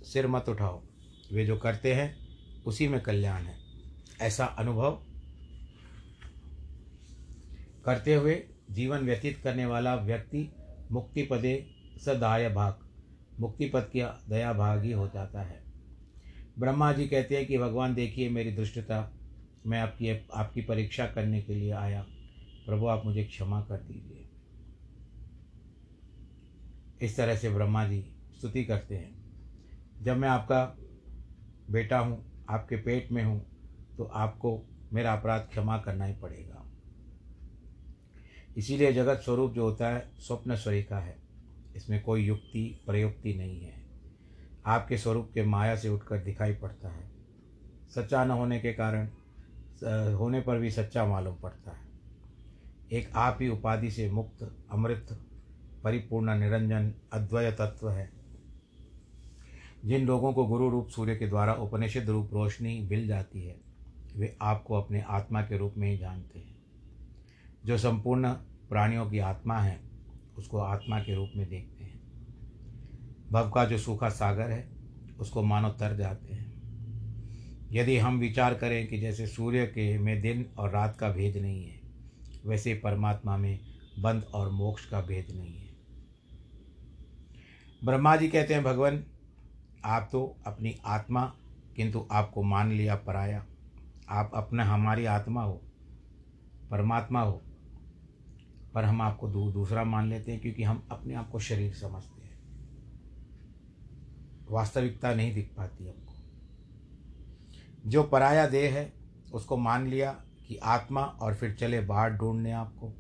सिर 0.03 0.27
मत 0.27 0.49
उठाओ। 0.49 0.83
वे 1.33 1.47
जो 1.47 1.57
करते 1.57 1.95
हैं, 1.95 2.29
उसी 2.67 2.89
में 2.89 3.01
कल्याण 3.01 3.43
है। 3.43 3.59
ऐसा 4.21 4.45
अनुभव 4.45 5.03
करते 7.85 8.15
हुए 8.15 8.49
जीवन 8.71 8.99
व्यतीत 8.99 9.41
करने 9.45 9.67
वाला 9.67 9.95
व्यक्ति 9.95 10.53
मुक्ति 10.93 11.23
पदे 11.23 11.71
सदाय 11.99 12.49
भाग, 12.49 12.79
मुक्ति 13.41 13.69
पद 13.69 13.91
की 13.97 14.01
दया 14.31 14.53
भाग 14.53 14.83
ही 14.83 14.93
हो 14.93 15.09
जाता 15.09 15.43
है। 15.43 15.65
ब्रह्मा 16.59 16.93
जी 16.93 17.09
कहते 17.09 17.37
हैं 17.37 17.47
कि, 17.47 17.59
भगवान 17.59 17.95
देखिए 17.95 18.29
मेरी 18.29 18.51
दुष्टता 18.51 19.16
मैं 19.67 19.81
आपकी 19.81 20.11
आपकी 20.35 20.63
परीक्षा 20.63 21.07
करने 21.07 21.43
के 21.43 21.55
लिए 21.55 21.71
आया। 21.71 22.03
प्रभु, 22.67 22.87
आप 22.87 23.05
मुझे 23.05 23.25
क्षमा 23.25 23.61
कर 23.61 23.77
दीजिए। 23.77 24.29
इस 27.03 27.17
तरह 27.17 27.37
से 27.37 27.51
ब्रह्मा 27.51 27.87
जी 27.89 28.01
स्तुति 28.37 28.65
करते 28.65 28.95
हैं। 28.95 29.15
जब 30.03 30.17
मैं 30.17 30.29
आपका 30.29 30.65
बेटा 31.71 31.99
हूँ, 31.99 32.45
आपके 32.51 32.77
पेट 32.77 33.13
में 33.13 33.25
हूँ 33.25 33.47
तो 33.99 34.05
आपको 34.05 34.63
मेरा 34.93 35.13
अपराध 35.13 35.41
क्षमा 35.41 35.79
करना 35.79 36.05
ही 36.05 36.15
पड़ेगा। 36.15 36.63
इसीलिए 38.57 38.93
जगत 38.93 39.21
स्वरूप 39.25 39.53
जो 39.53 39.63
होता 39.63 39.89
है, 39.89 40.11
स्वप्न 40.19 40.57
स्वरिका 40.57 40.99
है। 40.99 41.17
इसमें 41.77 42.03
कोई 42.03 42.25
युक्ति, 42.25 42.81
प्रयुक्ति 42.87 43.35
नहीं 43.35 43.61
है। 43.61 43.85
आपके 44.67 44.99
स्वरूप 44.99 45.31
के 45.35 45.43
माया 45.43 45.77
से 45.77 45.89
उठकर 45.89 46.19
दिखाई 46.19 46.55
पड़ता 46.55 46.89
है। 46.89 47.11
सच्चा 47.95 48.25
न 48.25 48.31
होने 48.31 48.61
के 48.61 48.73
कारण 48.73 49.09
होने 49.85 50.41
पर 50.41 50.59
भी 50.59 50.71
सच्चा 50.71 51.07
मालूम 51.07 51.35
पड़ता 51.35 51.71
है। 51.71 51.87
एक 52.93 53.11
आप 53.15 53.39
ही 53.41 53.49
उपाधि 53.49 53.91
से 53.91 54.11
मुक्त, 54.11 54.57
अमृत, 54.73 55.21
परिपूर्ण, 55.85 56.39
निरंजन 56.39 56.95
अद्वय 57.13 57.53
तत्व 57.53 57.91
है। 57.91 58.13
जिन 59.85 60.07
लोगों 60.07 60.33
को 60.33 60.47
गुरु 60.47 60.71
रूप 60.71 60.89
सूर्य 60.89 61.17
के 61.17 61.29
द्वारा 61.29 61.53
उपनिषद 61.53 62.11
रूप 62.11 62.31
रोशनी 62.33 62.89
मिल 62.91 63.07
जाती 63.07 63.43
है, 63.43 63.61
वे 64.17 64.37
आपको 64.43 64.75
अपने 64.75 65.01
आत्मा 65.01 65.43
के 65.43 65.59
रूप 65.59 65.75
में 65.77 65.91
ही 65.91 65.99
जानते 65.99 66.39
हैं। 66.39 66.57
जो 67.65 67.79
संपूर्ण 67.79 68.33
प्राणियों 68.69 69.11
की 69.11 69.19
आत्मा 69.19 69.59
है, 69.59 69.81
उसको 70.39 70.59
आत्मा 70.59 71.01
के 71.01 71.15
रूप 71.15 71.31
में 71.37 71.49
देखते 71.49 71.85
हैं। 71.85 72.01
भव 73.33 73.51
का 73.51 73.65
जो 73.65 73.79
सूखा 73.79 74.09
सागर 74.09 74.51
है, 74.51 74.69
उसको 75.19 75.43
मानो 75.43 75.69
तर 75.69 75.97
जाते 75.97 76.35
हैं। 76.35 76.46
यदि 77.73 77.97
हम 77.99 78.19
विचार 78.19 78.55
करें 78.55 78.87
कि 78.87 78.99
जैसे 78.99 79.27
सूर्य 79.27 79.67
के 79.67 79.99
में 79.99 80.21
दिन 80.23 80.45
और 80.59 80.71
रात 80.71 80.97
का 80.97 81.09
भेद 81.09 81.37
नहीं 81.37 81.65
है 81.65 81.81
वैसे 82.47 82.75
परमात्मा 82.75 83.37
में 83.37 83.59
बंध 83.99 84.25
और 84.35 84.51
मोक्ष 84.51 84.85
का 84.85 85.01
भेद 85.01 85.27
नहीं 85.31 85.55
है। 85.55 85.75
ब्रह्मा 87.85 88.17
जी 88.17 88.29
कहते 88.29 88.55
हैं 88.55 88.63
भगवान 88.65 89.03
आप 89.85 90.09
तो 90.13 90.37
अपनी 90.47 90.75
आत्मा 90.85 91.25
किंतु 91.77 92.07
आपको 92.11 92.43
मान 92.43 92.73
लिया 92.73 92.95
पराया। 92.97 93.45
आप 94.09 94.31
अपना 94.35 94.65
हमारी 94.65 95.05
आत्मा 95.05 95.43
हो 95.43 95.61
परमात्मा 96.71 97.21
हो 97.21 97.43
पर 98.75 98.85
हम 98.85 99.03
आपको 99.03 99.29
दू, 99.29 99.51
दूसरा 99.53 99.85
मान 99.85 100.09
लेते 100.09 100.33
हैं 100.33 100.41
क्योंकि 100.41 100.63
हम 100.63 100.87
अपने 100.91 101.15
आप 101.15 101.31
को 101.31 101.39
शरीर 101.39 101.73
समझते 101.75 102.23
हैं। 102.23 102.39
वास्तविकता 104.51 105.15
नहीं 105.15 105.35
दिख 105.35 105.51
पाती 105.57 105.87
हमको। 105.87 106.16
जो 107.87 108.03
पराया 108.03 108.49
देह 108.49 108.75
है, 108.75 108.93
उसको 109.33 109.57
मान 109.57 109.87
लिया 109.87 110.13
कि 110.49 110.57
आत्मा 110.57 111.03
और 111.03 111.35
फिर 111.35 111.55
चले 111.55 111.81
बाहर 111.81 112.11
ढूँढने 112.11 112.53
आपको। 112.53 112.93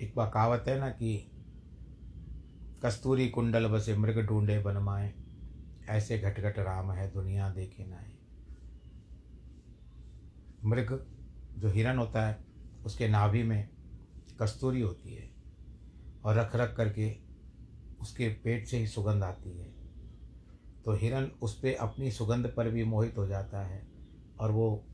एक 0.00 0.12
बार 0.16 0.30
कहावत 0.30 0.64
है 0.68 0.78
ना 0.78 0.88
कि, 0.88 1.30
कस्तूरी 2.82 3.28
कुंडल 3.28 3.68
बसे 3.68 3.96
मृग 3.96 4.26
ढूंढे 4.26 4.58
बनमाए, 4.58 5.14
ऐसे 5.88 6.18
घटघट 6.18 6.58
राम 6.58 6.92
है 6.92 7.12
दुनिया 7.12 7.50
देखे 7.50 7.84
नाए। 7.86 8.12
मृग 10.64 11.06
जो 11.58 11.70
हिरण 11.70 11.98
होता 11.98 12.26
है, 12.26 12.44
उसके 12.84 13.08
नाभि 13.08 13.42
में 13.42 13.68
कस्तूरी 14.42 14.80
होती 14.80 15.14
है 15.14 15.30
और 16.24 16.34
रख 16.34 16.56
रख 16.56 16.76
करके 16.76 17.16
उसके 18.00 18.28
पेट 18.28 18.66
से 18.66 18.78
ही 18.78 18.86
सुगंध 18.86 19.22
आती 19.22 19.58
है। 19.58 19.75
तो 20.86 20.92
हिरण 20.92 21.26
उस 21.42 21.58
पर 21.58 21.74
अपनी 21.74 22.10
सुगंध 22.10 22.46
पर 22.56 22.68
भी 22.70 22.84
मोहित 22.84 23.16
हो 23.18 23.26
जाता 23.26 23.60
है 23.60 23.82
और 24.40 24.50
वो 24.50 24.84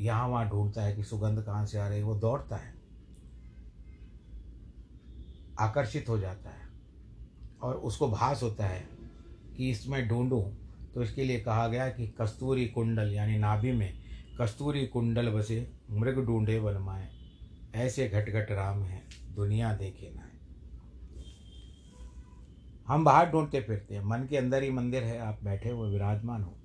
यहाँ 0.00 0.28
वहाँ 0.28 0.48
ढूंढता 0.48 0.82
है 0.82 0.96
कि 0.96 1.04
सुगंध 1.04 1.42
कहाँ 1.42 1.66
से 1.66 1.78
आ 1.78 1.88
रही 1.88 1.98
है, 1.98 2.04
वो 2.04 2.14
दौड़ता 2.14 2.56
है। 2.56 2.74
आकर्षित 5.60 6.08
हो 6.08 6.18
जाता 6.18 6.50
है 6.50 6.68
और 7.62 7.74
उसको 7.74 8.08
भास 8.08 8.42
होता 8.42 8.66
है 8.66 8.88
कि 9.56 9.70
इसमें 9.70 10.08
ढूंढूं। 10.08 10.42
तो 10.94 11.02
इसके 11.02 11.24
लिए 11.24 11.40
कहा 11.40 11.68
गया 11.68 11.88
कि 11.88 12.06
कस्तूरी 12.20 12.66
कुंडल 12.66 13.12
यानी 13.14 13.38
नाभि 13.38 13.72
में 13.72 13.92
कस्तूरी 14.40 14.86
कुंडल 14.86 15.28
बसे 15.28 15.72
मृग 15.90 16.24
ढूंढे 16.26 16.60
बनमाए 16.60 17.08
ऐसे 17.74 18.08
घट 18.08 18.50
राम 18.50 18.82
हैं, 18.82 19.02
दुनिया 19.34 19.72
देखे 19.72 20.12
ना। 20.14 20.29
हम 22.90 23.04
बाहर 23.04 23.30
ढूंढते 23.30 23.60
फिरते 23.60 23.94
हैं। 23.94 24.04
मन 24.04 24.26
के 24.30 24.36
अंदर 24.36 24.62
ही 24.62 24.70
मंदिर 24.70 25.02
है, 25.02 25.18
आप 25.18 25.38
बैठे 25.44 25.70
हुए, 25.70 25.90
विराजमान 25.90 26.42
हो। 26.42 26.56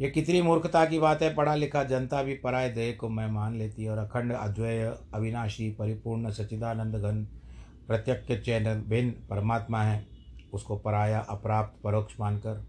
ये 0.00 0.10
कितनी 0.10 0.42
मूर्खता 0.42 0.84
की 0.84 0.98
बात 0.98 1.22
है, 1.22 1.34
पढ़ा 1.34 1.54
लिखा 1.54 1.82
जनता 1.84 2.22
भी 2.22 2.34
पराय 2.34 2.68
देह 2.70 2.96
को 2.96 3.08
मैं 3.08 3.26
मान 3.30 3.54
लेती 3.54 3.84
है 3.84 3.90
और 3.90 3.98
अखंड 3.98 4.32
अद्वय, 4.32 4.84
अविनाशी, 5.14 5.70
परिपूर्ण 5.70 6.30
सच्चिदानंद 6.30 6.96
घन, 6.96 7.22
प्रत्यक्ष 7.86 8.44
चैन 8.44 8.82
भिन्न 8.82 9.10
परमात्मा 9.30 9.82
है, 9.82 10.06
उसको 10.52 10.76
पराया, 10.76 11.20
अप्राप्त, 11.20 11.82
परोक्ष 11.82 12.20
मानकर 12.20 12.64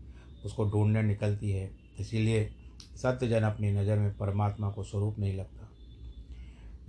उसको 0.45 0.65
ढूँढने 0.65 1.01
निकलती 1.01 1.51
है। 1.51 1.69
इसीलिए 1.99 2.49
सत्य 2.95 3.27
जन 3.27 3.43
अपनी 3.43 3.71
नज़र 3.71 3.99
में 3.99 4.17
परमात्मा 4.17 4.71
को 4.71 4.83
स्वरूप 4.83 5.19
नहीं 5.19 5.37
लगता। 5.37 5.66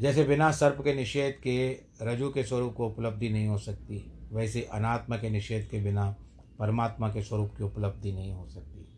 जैसे 0.01 0.25
बिना 0.25 0.51
सर्प 0.51 0.85
के 0.85 0.95
निषेध 0.95 1.33
के 1.43 1.73
रजू 2.03 2.29
के 2.29 2.45
स्वरूप 2.45 2.75
को 2.75 2.87
उपलब्धि 2.87 3.29
नहीं 3.29 3.47
हो 3.47 3.59
सकती, 3.59 4.13
वैसे 4.33 4.63
अनात्मा 4.63 5.17
के 5.17 5.31
निषेध 5.31 5.69
के 5.71 5.81
बिना 5.81 6.17
परमात्मा 6.59 7.09
के 7.09 7.23
स्वरूप 7.23 7.55
की 7.59 7.65
उपलब्धि 7.65 8.13
नहीं 8.13 8.33
हो 8.33 8.47
सकती। 8.49 8.89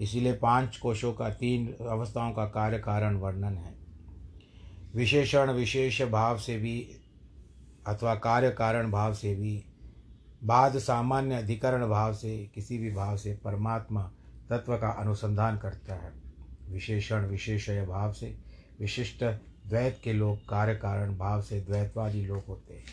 इसीलिए 0.00 0.32
पाँच 0.32 0.76
कोशों 0.76 1.12
का, 1.12 1.30
तीन 1.30 1.74
अवस्थाओं 1.88 2.32
का 2.32 2.44
कार्य 2.44 2.78
कारण 2.78 3.16
वर्णन 3.16 3.56
है। 3.56 3.74
विशेषण, 4.94 5.50
विशेष 5.50 6.02
भाव 6.02 6.38
से 6.38 6.58
भी 6.58 6.96
अथवा 7.86 8.14
कार्य 8.14 8.50
कारण 8.50 8.90
भाव 8.90 9.14
से 9.14 9.34
भी, 9.34 9.64
बाद 10.44 10.78
सामान्य 10.78 11.34
अधिकरण 11.34 11.88
भाव 11.88 12.14
से, 12.14 12.50
किसी 12.54 12.78
भी 12.78 12.90
भाव 12.90 13.16
से 13.16 13.34
परमात्मा 13.44 14.12
तत्व 14.50 14.76
का 14.76 14.88
अनुसंधान 14.88 15.58
करता 15.58 15.94
है। 15.94 16.12
विशेषण, 16.68 17.26
विशेषय 17.26 17.86
भाव 17.86 18.12
से, 18.12 18.36
विशिष्ट 18.80 19.24
द्वैत 19.66 20.00
के 20.04 20.12
लोग 20.12 20.48
कार्य 20.48 20.74
कारण 20.74 21.16
भाव 21.16 21.42
से 21.42 21.60
द्वैतवादी 21.60 22.26
लोग 22.26 22.42
होते 22.48 22.74
हैं। 22.74 22.84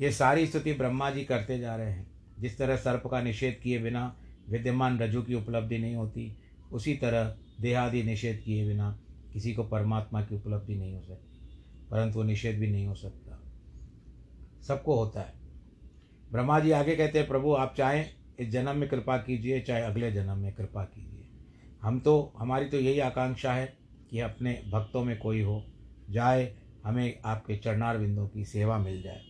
ये 0.00 0.12
सारी 0.12 0.46
स्तुति 0.46 0.72
ब्रह्मा 0.72 1.10
जी 1.10 1.24
करते 1.24 1.58
जा 1.58 1.76
रहे 1.76 1.90
हैं। 1.90 2.06
जिस 2.38 2.58
तरह 2.58 2.76
सर्प 2.76 3.02
का 3.10 3.22
निषेध 3.22 3.60
किए 3.62 3.78
बिना 3.78 4.16
विद्यमान 4.48 4.98
रजू 4.98 5.22
की 5.22 5.34
उपलब्धि 5.34 5.78
नहीं 5.78 5.94
होती, 5.94 6.36
उसी 6.72 6.94
तरह 6.94 7.36
देहादि 7.60 8.02
निषेध 8.02 8.42
किए 8.44 8.68
बिना 8.68 8.98
किसी 9.32 9.54
को 9.54 9.64
परमात्मा 9.64 10.22
की 10.22 10.36
उपलब्धि 10.36 10.74
नहीं 10.74 10.94
हो 10.94 11.02
सकती, 11.02 11.38
परंतु 11.90 12.22
निषेध 12.22 12.58
भी 12.58 12.66
नहीं 12.66 12.86
हो 12.86 12.94
सकता। 12.94 13.42
सबको 14.68 14.94
होता 14.94 15.20
है। 15.20 15.32
ब्रह्मा 16.32 16.60
जी 16.60 16.70
आगे 16.70 16.96
कहते 16.96 17.18
हैं, 17.18 17.28
प्रभु, 17.28 17.54
आप 17.54 17.74
चाहें 17.76 18.06
इस 18.38 18.48
जन्म 18.48 18.76
में 18.76 18.88
कृपा 18.88 19.16
कीजिए, 19.16 19.60
चाहे 19.60 19.82
अगले 19.82 20.12
जन्म 20.12 20.38
में 20.38 20.52
कृपा 20.52 20.84
कीजिए। 20.84 21.28
हम 21.82 22.00
तो 22.00 22.32
हमारी 22.38 22.64
तो 22.64 22.76
यही 22.76 23.00
आकांक्षा 23.00 23.52
है 23.52 23.77
कि 24.10 24.20
अपने 24.20 24.62
भक्तों 24.70 25.04
में 25.04 25.18
कोई 25.18 25.42
हो, 25.42 25.66
जाए, 26.10 26.56
हमें 26.84 27.18
आपके 27.24 27.56
चरणार 27.56 27.98
बिंदों 27.98 28.28
की 28.28 28.44
सेवा 28.44 28.78
मिल 28.78 29.02
जाए। 29.02 29.20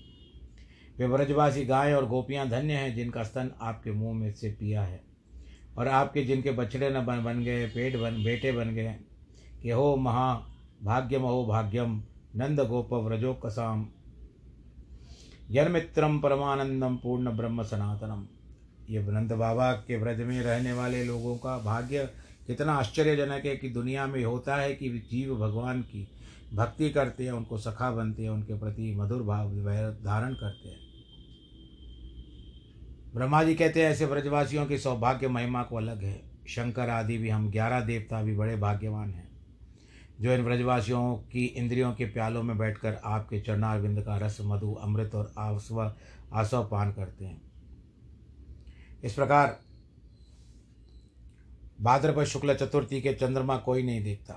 वे 0.98 1.08
ब्रजवासी 1.08 1.64
गाय 1.64 1.92
और 1.92 2.06
गोपियाँ 2.06 2.48
धन्य 2.48 2.72
हैं, 2.72 2.94
जिनका 2.94 3.22
स्तन 3.22 3.50
आपके 3.60 3.92
मुँह 3.92 4.14
में 4.14 4.32
से 4.32 4.50
पिया 4.50 4.82
है। 4.82 5.04
और 5.78 5.88
आपके 5.88 6.22
जिनके 6.22 6.50
बछड़े 6.50 6.90
न 6.90 7.06
बन 7.06 7.24
बन 7.24 7.44
गए, 7.44 7.66
पेट 7.66 7.96
बन, 7.96 8.24
बेटे 8.24 8.52
बन 8.52 8.70
गए, 8.70 8.96
कि 9.62 9.70
हो 9.70 9.96
महा 9.96 10.46
भाग्यम 10.82 11.22
हो 11.22 11.46
भाग्यम, 11.46 12.02
नंद 12.36 12.60
गोप 12.60 12.94
व्रजो 12.94 13.34
कसाम। 13.34 13.88
जन्मित्रम 15.50 16.20
परमानंदम 16.20 16.96
पूर्ण 16.96 17.30
ब्रह्म 17.30 17.62
सनातनम। 17.62 18.26
ये 18.90 19.02
नंद 19.02 19.32
बाबा 19.32 19.72
के 19.72 19.96
व्रज 19.96 20.20
में 20.20 20.42
रहने 20.42 20.72
वाले 20.72 21.04
लोगों 21.04 21.36
का 21.36 21.58
भाग्य 21.58 22.10
कितना 22.48 22.72
आश्चर्यजनक 22.72 23.46
है 23.46 23.56
कि 23.56 23.68
दुनिया 23.68 24.06
में 24.06 24.24
होता 24.24 24.56
है 24.56 24.74
कि 24.74 24.88
जीव 25.10 25.34
भगवान 25.36 25.82
की 25.82 26.08
भक्ति 26.54 26.90
करते 26.90 27.24
हैं, 27.24 27.32
उनको 27.32 27.58
सखा 27.58 27.90
बनते 27.90 28.22
हैं, 28.22 28.30
उनके 28.30 28.54
प्रति 28.54 28.94
मधुर 28.94 29.22
भाव 29.22 29.50
धारण 30.04 30.34
करते 30.34 30.68
हैं। 30.68 30.80
ब्रह्मा 33.14 33.42
जी 33.44 33.54
कहते 33.54 33.82
हैं, 33.82 33.90
ऐसे 33.90 34.06
ब्रजवासियों 34.06 34.66
की 34.66 34.78
सौभाग्य 34.78 35.28
महिमा 35.28 35.62
को 35.62 35.76
अलग 35.76 36.02
है। 36.02 36.22
शंकर 36.48 36.88
आदि 36.88 37.18
भी 37.18 37.28
हम, 37.28 37.50
ग्यारह 37.50 37.80
देवता 37.80 38.22
भी 38.22 38.36
बड़े 38.36 38.56
भाग्यवान 38.56 39.10
हैं, 39.10 39.28
जो 40.20 40.32
इन 40.32 40.44
ब्रजवासियों 40.44 41.16
की 41.16 41.44
इंद्रियों 41.44 41.92
के 41.92 42.04
प्यालों 42.04 42.42
में 42.42 42.58
बैठकर 42.58 43.00
आपके 43.04 43.40
चरणारविंद 43.40 44.02
का 44.02 44.16
रस, 44.16 44.38
मधु, 44.40 44.72
अमृत 44.72 45.14
और 45.14 45.32
आसव 45.38 45.92
आसव 46.32 46.68
पान 46.70 46.92
करते 46.92 47.24
हैं। 47.24 47.42
इस 49.04 49.14
प्रकार 49.14 49.58
भाद्रपद 51.80 52.24
शुक्ल 52.24 52.54
चतुर्थी 52.54 53.00
के 53.00 53.12
चंद्रमा 53.12 53.56
कोई 53.56 53.82
नहीं 53.82 54.02
देखता। 54.04 54.34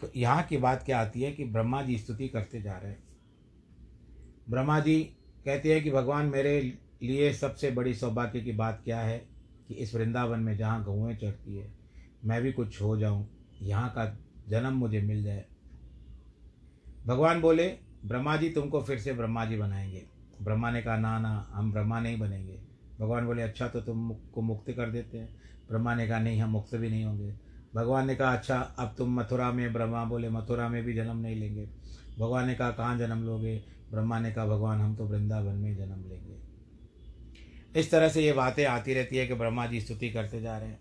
तो 0.00 0.10
यहाँ 0.16 0.42
की 0.42 0.56
बात 0.56 0.82
क्या 0.82 1.00
आती 1.00 1.22
है 1.22 1.32
कि 1.32 1.44
ब्रह्मा 1.44 1.82
जी 1.82 1.98
स्तुति 1.98 2.28
करते 2.28 2.62
जा 2.62 2.76
रहे 2.78 2.90
हैं। 2.90 3.02
ब्रह्मा 4.50 4.80
जी 4.80 5.00
कहते 5.44 5.74
हैं 5.74 5.82
कि 5.82 5.90
भगवान 5.90 6.26
मेरे 6.26 6.78
लिए 7.02 7.32
सबसे 7.32 7.70
बड़ी 7.70 7.94
सौभाग्य 7.94 8.40
की 8.40 8.52
बात 8.52 8.80
क्या 8.84 9.00
है 9.00 9.18
कि 9.68 9.74
इस 9.74 9.94
वृंदावन 9.94 10.40
में 10.40 10.56
जहाँ 10.56 10.84
गौएँ 10.84 11.16
चढ़ती 11.16 11.56
है, 11.56 11.72
मैं 12.24 12.42
भी 12.42 12.52
कुछ 12.52 12.82
हो 12.82 12.96
जाऊँ, 12.96 13.28
यहाँ 13.62 13.90
का 13.90 14.18
जन्म 14.48 14.72
मुझे 14.72 15.00
मिल 15.00 15.22
जाए। 15.24 15.44
भगवान 17.06 17.40
बोले, 17.40 17.78
ब्रह्मा 18.04 18.36
जी, 18.36 18.50
तुमको 18.50 18.82
फिर 18.82 18.98
से 18.98 19.12
ब्रह्मा 19.12 19.44
जी 19.44 19.56
बनाएँगे। 19.56 20.06
ब्रह्मा 20.42 20.70
ने 20.70 20.82
कहा, 20.82 20.96
ना 20.98 21.18
ना, 21.18 21.50
हम 21.52 21.72
ब्रह्मा 21.72 22.00
नहीं 22.00 22.18
बनेंगे। 22.18 22.67
भगवान 23.00 23.26
बोले 23.26 23.42
अच्छा 23.42 23.68
तो 23.68 23.80
तुम 23.80 24.10
को 24.10 24.40
मुक्त 24.40 24.70
कर 24.70 24.90
देते 24.90 25.18
हैं। 25.18 25.36
ब्रह्मा 25.68 25.94
ने 25.94 26.08
कहा, 26.08 26.18
नहीं, 26.18 26.40
हम 26.40 26.50
मुक्त 26.50 26.74
भी 26.74 26.90
नहीं 26.90 27.04
होंगे। 27.04 27.34
भगवान 27.74 28.06
ने 28.06 28.14
कहा 28.14 28.32
अच्छा 28.32 28.58
अब 28.78 28.94
तुम 28.98 29.20
मथुरा 29.20 29.52
में 29.52 29.72
ब्रह्मा 29.72 30.04
बोले, 30.04 30.28
मथुरा 30.28 30.68
में 30.68 30.82
भी 30.84 30.94
जन्म 30.94 31.16
नहीं 31.16 31.36
लेंगे। 31.36 31.68
भगवान 32.18 32.46
ने 32.46 32.54
कहा, 32.54 32.70
कहाँ 32.70 32.98
जन्म 32.98 33.22
लोगे? 33.22 33.56
ब्रह्मा 33.90 34.20
ने 34.20 34.32
कहा, 34.32 34.46
भगवान, 34.46 34.80
हम 34.80 34.96
तो 34.96 35.04
वृंदावन 35.04 35.54
में 35.54 35.76
जन्म 35.76 36.04
लेंगे। 36.08 37.80
इस 37.80 37.90
तरह 37.90 38.08
से 38.08 38.22
ये 38.22 38.32
बातें 38.32 38.64
आती 38.64 38.94
रहती 38.94 39.16
है 39.16 39.26
कि 39.26 39.34
ब्रह्मा 39.34 39.66
जी 39.66 39.80
स्तुति 39.80 40.10
करते 40.10 40.40
जा 40.40 40.58
रहे 40.58 40.68
हैं, 40.68 40.80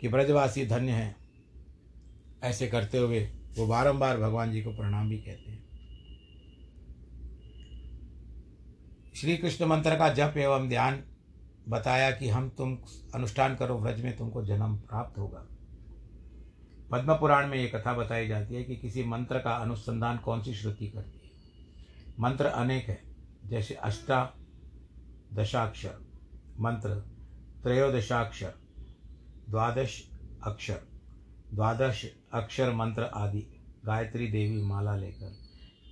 कि 0.00 0.08
ब्रजवासी 0.08 0.66
धन्य 0.66 0.92
हैं। 0.92 1.16
ऐसे 2.42 2.66
करते 2.66 2.98
हुए 2.98 3.28
वो 3.58 3.66
बारंबार 3.66 4.18
भगवान 4.18 4.52
जी 4.52 4.62
को 4.62 4.70
प्रणाम 4.70 5.08
भी 5.08 5.18
कहते 5.18 5.50
हैं। 5.50 5.59
श्री 9.20 9.36
कृष्ण 9.36 9.64
मंत्र 9.64 9.96
का 9.96 10.08
जप 10.08 10.34
एवं 10.36 10.68
ध्यान 10.68 11.04
बताया 11.68 12.10
कि 12.10 12.28
हम 12.28 12.48
तुम 12.48 12.78
अनुष्ठान 13.14 13.56
करो, 13.56 13.78
व्रज 13.78 14.04
में 14.04 14.16
तुमको 14.16 14.44
जन्म 14.44 14.76
प्राप्त 14.76 15.18
होगा। 15.18 15.46
पद्म 16.90 17.14
पुराण 17.14 17.46
में 17.46 17.58
ये 17.58 17.68
कथा 17.68 17.94
बताई 17.94 18.28
जाती 18.28 18.54
है 18.54 18.64
कि 18.64 18.76
किसी 18.76 19.04
मंत्र 19.04 19.38
का 19.38 19.50
अनुसंधान 19.50 20.16
कौन 20.18 20.42
सी 20.42 20.54
श्रुति 20.54 20.88
करती 20.88 21.20
है? 21.24 21.30
मंत्र 22.20 22.46
अनेक 22.46 22.88
है, 22.88 23.02
जैसे 23.44 23.74
अष्टा 23.74 24.34
दशाक्षर, 25.34 25.94
मंत्र 26.60 26.94
त्रयोदशाक्षर, 27.62 28.54
द्वादश 29.50 30.10
अक्षर 30.44 30.80
द्वादश 31.54 32.14
अक्षर 32.32 32.72
मंत्र 32.72 33.02
आदि, 33.02 33.46
गायत्री 33.84 34.26
देवी 34.26 34.62
माला 34.62 34.96
लेकर, 34.96 35.36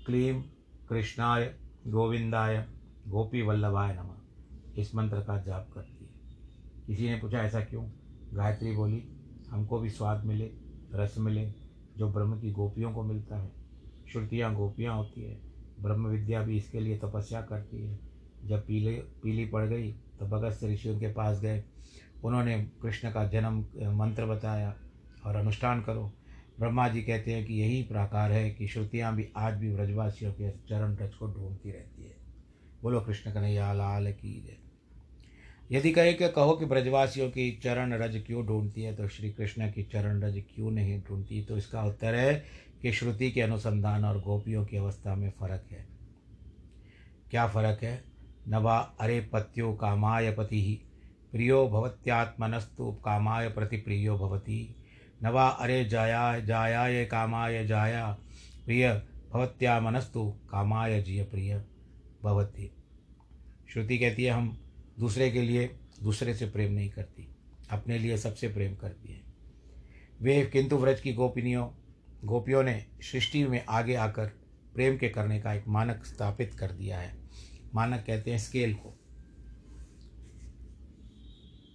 क्लीम, 0.06 0.42
कृष्णाय, 0.88 1.54
गोविंदाय 1.86 2.77
गोपी 3.08 3.42
वल्लभाय 3.42 3.94
नमः। 3.94 4.16
इस 4.76 4.94
मंत्र 4.94 5.20
का 5.20 5.42
जाप 5.42 5.68
करती 5.74 6.04
है। 6.04 6.10
किसी 6.86 7.10
ने 7.10 7.16
पूछा, 7.16 7.38
ऐसा 7.38 7.60
क्यों? 7.60 7.88
गायत्री 8.34 8.72
बोली, 8.72 9.04
हमको 9.50 9.78
भी 9.78 9.90
स्वाद 9.90 10.24
मिले, 10.24 10.50
रस 10.94 11.14
मिले, 11.18 11.52
जो 11.96 12.12
ब्रह्म 12.12 12.40
की 12.40 12.50
गोपियों 12.50 12.92
को 12.92 13.02
मिलता 13.02 13.38
है। 13.38 13.52
श्रुतियाँ 14.12 14.54
गोपियाँ 14.54 14.96
होती 14.96 15.22
है। 15.22 15.40
ब्रह्म 15.82 16.06
विद्या 16.06 16.42
भी 16.42 16.56
इसके 16.56 16.80
लिए 16.80 16.98
तपस्या 16.98 17.42
करती 17.42 17.82
है। 17.82 17.98
जब 18.44 18.66
पीले, 18.66 18.92
पीली 18.92 19.46
पड़ 19.46 19.66
गई 19.66 19.92
तो 19.92 20.26
भगत 20.26 20.52
से 20.52 20.68
ऋषियों 20.68 21.00
के 21.00 21.12
पास 21.12 21.40
गए। 21.40 21.64
उन्होंने 22.24 22.70
कृष्ण 22.82 23.12
का 23.12 23.26
जन्म, 23.26 23.66
मंत्र 23.98 24.26
बताया 24.26 24.76
और 25.26 25.36
अनुष्ठान 25.36 25.82
करो। 25.82 26.12
ब्रह्मा 26.58 26.88
जी 26.88 27.02
कहते 27.02 27.32
हैं 27.32 27.46
कि 27.46 27.54
यही 27.54 27.82
प्रकार 27.82 28.32
है 28.32 28.50
कि 28.50 28.68
श्रुतियाँ 28.68 29.16
भी 29.16 29.28
आज 29.36 29.54
भी 29.54 29.74
व्रजवासियों 29.74 30.32
के 30.32 30.50
चरण 30.50 30.96
रज 30.96 31.14
को 31.14 31.26
ढूंढती 31.26 31.70
रहती 31.70 32.02
है। 32.02 32.17
बोलो, 32.82 33.00
कृष्ण 33.00 33.32
कन्हैया, 33.32 33.72
लाल 33.72 34.12
की 34.12 34.40
जय. 34.40 34.56
यदि 35.70 35.90
कहे 35.92 36.12
कि 36.12 36.28
कहो 36.28 36.52
कि 36.52 36.64
ब्रजवासियों 36.64 37.30
की 37.30 37.60
चरण 37.64 37.92
रज 37.92 38.22
क्यों 38.26 38.46
ढूंढती 38.46 38.82
है 38.82 38.96
तो 38.96 39.08
श्री 39.08 39.30
कृष्ण 39.30 39.72
की 39.72 39.82
चरण 39.82 40.22
रज 40.22 40.42
क्यों 40.54 40.70
नहीं 40.70 41.00
ढूंढती? 41.00 41.42
तो 41.42 41.56
इसका 41.56 41.82
उत्तर 41.82 42.14
है 42.14 42.44
कि 42.82 42.92
श्रुति 42.92 43.30
के 43.30 43.42
अनुसंधान 43.42 44.04
और 44.04 44.20
गोपियों 44.20 44.64
की 44.64 44.76
अवस्था 44.76 45.14
में 45.14 45.30
फ़र्क 45.30 45.64
है। 45.70 45.86
क्या 47.30 47.46
फ़र्क 47.46 47.82
है? 47.82 48.04
नवा 48.48 48.78
अरे 49.00 49.20
पत्यो 49.20 49.72
कामाय 49.72 50.32
पति 50.32 50.62
ही 50.62 50.80
प्रियो 51.32 51.68
भवत्यात्मनस्तु 51.68 52.92
कामाय 52.92 53.48
प्रति 53.48 53.76
प्रियो 53.76 54.18
भवती। 54.18 54.76
नवा 55.22 55.48
अरे 55.48 55.84
जाया, 55.84 56.38
जायाय 56.40 57.04
कामाय 57.04 57.66
जाया, 57.66 58.18
प्रिय 58.64 59.02
भवत्या 59.32 59.80
मनस्तु 59.80 60.30
कामाय 60.50 61.02
जिय 61.02 61.24
प्रिय। 61.24 61.64
भवती। 62.22 62.70
श्रुति 63.72 63.98
कहती 63.98 64.24
है, 64.24 64.30
हम 64.30 64.58
दूसरे 64.98 65.30
के 65.30 65.42
लिए 65.42 65.70
दूसरे 66.02 66.34
से 66.34 66.46
प्रेम 66.46 66.72
नहीं 66.72 66.90
करती, 66.90 67.28
अपने 67.70 67.98
लिए 67.98 68.16
सबसे 68.16 68.48
प्रेम 68.48 68.74
करती 68.74 69.12
है। 69.12 69.20
वे 70.22 70.44
किंतु 70.46 70.76
व्रज 70.76 71.00
की 71.00 71.12
गोपिनियों, 71.12 71.68
गोपियों 72.24 72.62
ने 72.62 72.84
सृष्टि 73.02 73.44
में 73.44 73.64
आगे 73.68 73.94
आकर 73.94 74.26
प्रेम 74.74 74.96
के 74.96 75.08
करने 75.08 75.40
का 75.40 75.54
एक 75.54 75.68
मानक 75.68 76.04
स्थापित 76.04 76.54
कर 76.54 76.70
दिया 76.70 76.98
है। 76.98 77.16
मानक 77.74 78.04
कहते 78.06 78.30
हैं 78.30 78.38
स्केल 78.38 78.74
को। 78.74 78.94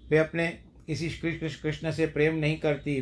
वे 0.10 0.18
अपने 0.18 0.48
किसी 0.88 1.10
कृष्ण 1.10 1.92
से 1.92 2.06
प्रेम 2.08 2.36
नहीं 2.36 2.60
करती, 2.60 2.98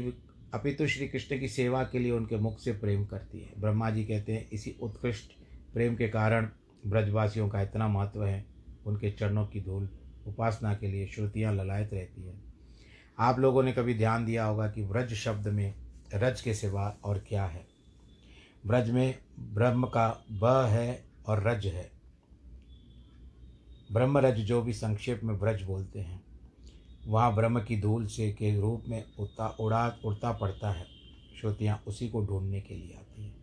अपितु 0.54 0.88
श्री 0.88 1.08
कृष्ण 1.08 1.40
की 1.40 1.48
सेवा 1.48 1.84
के 1.84 2.00
लिए 2.00 2.12
उनके 2.12 2.38
मुख 2.38 2.60
से 2.60 2.72
प्रेम 2.74 3.06
करती 3.06 3.40
है। 3.40 3.54
ब्रह्मा 3.60 3.90
जी 3.90 4.04
कहते 4.06 4.34
हैं, 4.34 4.50
इसी 4.50 4.76
उत्कृष्ट 4.82 5.32
प्रेम 5.74 5.96
के 5.96 6.08
कारण 6.10 6.50
ब्रजवासियों 6.88 7.50
का 7.50 7.62
इतना 7.62 7.88
महत्व 7.88 8.24
है, 8.26 8.46
उनके 8.86 9.12
चरणों 9.12 9.46
की 9.46 9.62
धूल 9.62 9.90
उपासना 10.28 10.74
के 10.74 10.88
लिए 10.88 11.08
श्रुतियाँ 11.08 11.54
ललायत 11.54 11.94
रहती 11.94 12.22
है। 12.22 12.34
आप 13.20 13.40
लोगों 13.40 13.64
ने 13.64 13.72
कभी 13.72 13.94
ध्यान 13.94 14.26
दिया 14.26 14.46
होगा 14.46 14.68
कि 14.68 14.84
व्रज 14.84 15.14
शब्द 15.14 15.48
में 15.48 15.74
रज 16.14 16.42
के 16.42 16.54
सिवा 16.54 16.98
और 17.04 17.20
क्या 17.20 17.46
है? 17.46 17.68
ब्रज 18.66 18.90
में 18.90 19.20
ब्रह्म 19.40 19.86
का 19.86 20.26
ब 20.32 20.46
है 20.70 21.06
और 21.28 21.44
रज 21.44 21.66
है। 21.66 21.92
ब्रह्म 23.92 24.18
रज 24.18 24.36
जो 24.36 24.62
भी 24.62 24.74
संक्षेप 24.74 25.22
में 25.24 25.40
ब्रज 25.40 25.62
बोलते 25.62 26.00
हैं, 26.00 26.24
वहाँ 27.08 27.36
ब्रह्म 27.36 27.64
की 27.64 27.82
धूल 27.82 28.06
से 28.06 28.32
के 28.32 28.60
रूप 28.62 28.84
में 28.88 29.06
उड़ता 29.20 29.48
उड़ा, 29.48 29.98
उड़ता 30.06 30.32
पड़ता 30.32 30.72
है। 30.72 30.86
श्रुतियाँ 31.42 31.84
उसी 31.88 32.10
को 32.10 32.26
ढूँढने 32.26 32.62
के 32.62 32.76
लिए 32.76 32.94
आती 32.94 33.24
हैं। 33.24 33.36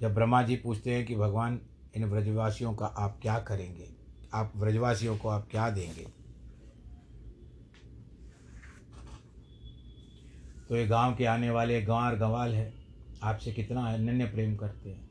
जब 0.00 0.14
ब्रह्मा 0.14 0.42
जी 0.42 0.56
पूछते 0.56 0.94
हैं 0.94 1.06
कि 1.06 1.16
भगवान 1.16 1.60
इन 1.96 2.04
व्रजवासियों 2.04 2.74
का 2.74 2.86
आप 2.86 3.18
क्या 3.22 3.38
करेंगे? 3.38 3.88
आप 4.34 4.52
व्रजवासियों 4.56 5.18
को 5.18 5.28
आप 5.28 5.48
क्या 5.50 5.70
देंगे? 5.70 6.06
तो 10.68 10.76
ये 10.76 10.86
गाँव 10.86 11.16
के 11.16 11.24
आने 11.24 11.50
वाले 11.50 11.82
गंवार 11.82 12.16
गंवाल 12.16 12.54
है। 12.54 12.74
आपसे 13.22 13.52
कितना 13.52 13.94
अनन्य 13.94 14.24
प्रेम 14.24 14.56
करते 14.56 14.90
हैं। 14.90 15.10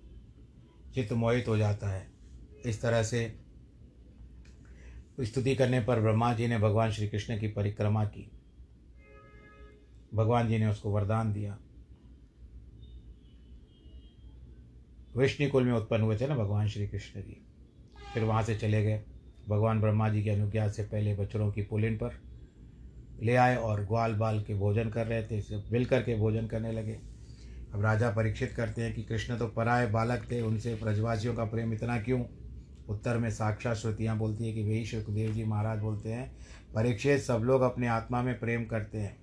चित्त 0.93 1.13
मोहित 1.13 1.47
हो 1.47 1.57
जाता 1.57 1.89
है। 1.89 2.11
इस 2.65 2.81
तरह 2.81 3.03
से 3.03 3.39
स्तुति 5.21 5.55
करने 5.55 5.79
पर 5.79 6.01
ब्रह्मा 6.01 6.33
जी 6.33 6.47
ने 6.47 6.57
भगवान 6.57 6.91
श्री 6.91 7.09
कृष्ण 7.09 7.39
की 7.39 7.47
परिक्रमा 7.47 8.05
की। 8.05 8.31
भगवान 10.13 10.47
जी 10.47 10.57
ने 10.57 10.67
उसको 10.67 10.91
वरदान 10.91 11.33
दिया। 11.33 11.57
विष्णु 15.17 15.49
कुल 15.49 15.63
में 15.63 15.73
उत्पन्न 15.73 16.01
हुए 16.01 16.17
थे 16.17 16.27
ना 16.27 16.35
भगवान 16.35 16.67
श्री 16.67 16.87
कृष्ण 16.87 17.21
जी। 17.21 17.45
फिर 18.13 18.23
वहाँ 18.23 18.43
से 18.43 18.55
चले 18.55 18.83
गए। 18.83 19.03
भगवान 19.49 19.81
ब्रह्मा 19.81 20.09
जी 20.09 20.23
की 20.23 20.29
अनुज्ञा 20.29 20.67
से 20.67 20.83
पहले 20.83 21.15
बच्चों 21.15 21.51
की 21.51 21.61
पुलिन 21.61 21.95
पर 21.95 22.11
ले 23.23 23.35
आए 23.35 23.55
और 23.55 23.85
ग्वाल 23.85 24.13
बाल 24.13 24.43
के 24.43 24.53
भोजन 24.53 24.89
कर 24.89 25.07
रहे 25.07 25.23
थे, 25.23 25.41
सब 25.41 25.63
मिल 25.71 25.85
करके 25.85 26.15
भोजन 26.15 26.47
करने 26.47 26.71
लगे। 26.71 26.99
अब 27.73 27.81
राजा 27.81 28.09
परीक्षित 28.09 28.51
करते 28.51 28.81
हैं 28.81 28.93
कि 28.93 29.03
कृष्ण 29.03 29.37
तो 29.37 29.47
पराए 29.47 29.87
बालक 29.87 30.31
थे, 30.31 30.41
उनसे 30.41 30.75
ब्रजवासियों 30.75 31.35
का 31.35 31.45
प्रेम 31.45 31.73
इतना 31.73 32.01
क्यों? 32.01 32.23
उत्तर 32.89 33.17
में 33.17 33.29
साक्षात 33.29 33.77
श्रुतियाँ 33.77 34.17
बोलती 34.17 34.47
है 34.47 34.53
कि 34.53 34.63
वही 34.63 34.85
सुखदेव 34.85 35.31
जी 35.31 35.43
महाराज 35.43 35.79
बोलते 35.79 36.09
हैं, 36.09 36.37
परीक्षित 36.75 37.19
सब 37.19 37.39
लोग 37.43 37.61
अपने 37.61 37.87
आत्मा 37.87 38.21
में 38.21 38.39
प्रेम 38.39 38.65
करते 38.65 38.97
हैं। 38.97 39.17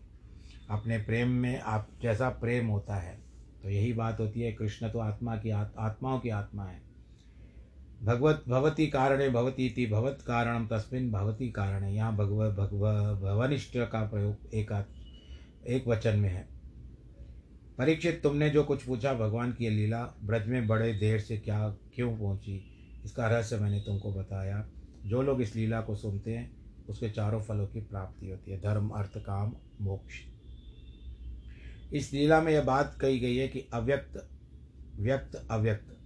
अपने 0.71 0.99
प्रेम 0.99 1.29
में 1.29 1.61
आप 1.61 1.89
जैसा 2.03 2.29
प्रेम 2.29 2.67
होता 2.67 2.97
है। 2.97 3.32
तो 3.63 3.71
यही 3.71 3.93
बात 3.93 4.21
होती 4.21 4.41
है, 4.41 4.53
कृष्ण 4.53 4.89
तो 4.89 4.99
आत्मा 4.99 5.37
की 5.37 5.51
आत्माओं 5.51 6.21
की 6.21 6.29
आत्मा 6.29 6.65
है। 6.65 6.83
भगवत, 8.03 8.45
भवती 8.49 8.87
कारणे 8.87 9.29
भवती 9.29 9.75
थी 9.77 9.87
भवत 9.87 10.19
कारणम 10.27 10.67
तस्मिन 10.67 11.13
भवती 11.13 11.51
कारण। 11.51 11.85
है 11.85 11.95
यहाँ 11.95 12.17
भगव 12.17 12.53
भगव, 12.53 13.15
भवनिष्ठ 13.23 13.77
का 13.77 14.09
प्रयोग 14.09 14.55
एक 14.55 14.87
एक 15.67 15.89
वचन 15.89 16.17
में 16.17 16.29
है। 16.29 16.49
परीक्षित, 17.79 18.21
तुमने 18.23 18.51
जो 18.51 18.65
कुछ 18.65 18.83
पूछा, 18.83 19.15
भगवान 19.15 19.53
की 19.53 19.69
लीला, 19.71 20.15
ब्रज 20.25 20.47
में 20.47 20.67
बड़े 20.67 20.93
देर 20.93 21.21
से 21.21 21.37
क्या, 21.37 21.69
क्यों 21.95 22.17
पहुँची? 22.17 22.65
इसका 23.05 23.27
रहस्य 23.27 23.57
मैंने 23.57 23.81
तुमको 23.81 24.13
बताया। 24.13 24.69
जो 25.07 25.23
लोग 25.23 25.43
इस 25.43 25.57
लीला 25.57 25.81
को 25.81 25.97
सुनते 25.97 26.31
हैं, 26.31 26.57
उसके 26.89 27.11
चारों 27.11 27.41
फलों 27.41 27.67
की 27.67 27.81
प्राप्ति 27.81 28.31
होती 28.31 28.51
है। 28.51 28.59
धर्म, 28.59 28.89
अर्थ, 28.89 29.19
काम, 29.19 29.53
मोक्ष। 29.81 30.32
इस 31.93 32.13
लीला 32.13 32.41
में 32.41 32.53
यह 32.53 32.63
बात 32.63 32.99
कही 33.01 33.19
गई 33.19 33.37
है 33.37 33.49
कि 33.49 33.69
अव्यक्त, 33.73 34.31
व्यक्त, 34.97 35.49
अव्यक्त, 35.51 35.99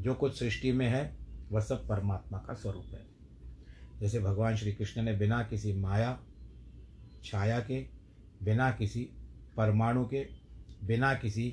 जो 0.00 0.14
कुछ 0.14 0.38
सृष्टि 0.38 0.72
में 0.72 0.86
है, 0.86 1.16
वह 1.50 1.60
सब 1.60 1.88
परमात्मा 1.88 2.38
का 2.38 2.54
स्वरूप 2.54 2.86
है। 2.94 3.06
जैसे 4.00 4.20
भगवान 4.20 4.56
श्री 4.56 4.72
कृष्ण 4.72 5.02
ने 5.02 5.12
बिना 5.12 5.42
किसी 5.42 5.72
माया, 5.72 6.20
छाया 7.24 7.60
के, 7.60 7.86
बिना 8.42 8.70
किसी 8.70 9.08
परमाणु 9.56 10.04
के, 10.04 10.28
बिना 10.84 11.14
किसी 11.14 11.50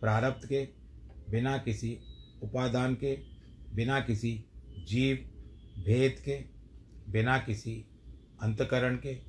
प्रारब्ध 0.00 0.46
के, 0.46 0.68
बिना 1.30 1.58
किसी 1.58 1.98
उपादान 2.42 2.94
के, 2.94 3.16
बिना 3.74 4.00
किसी 4.00 4.44
जीव, 4.88 5.16
भेद 5.84 6.16
के, 6.24 6.44
बिना 7.12 7.38
किसी 7.38 7.84
अंतकरण 8.42 8.96
के, 8.96 9.20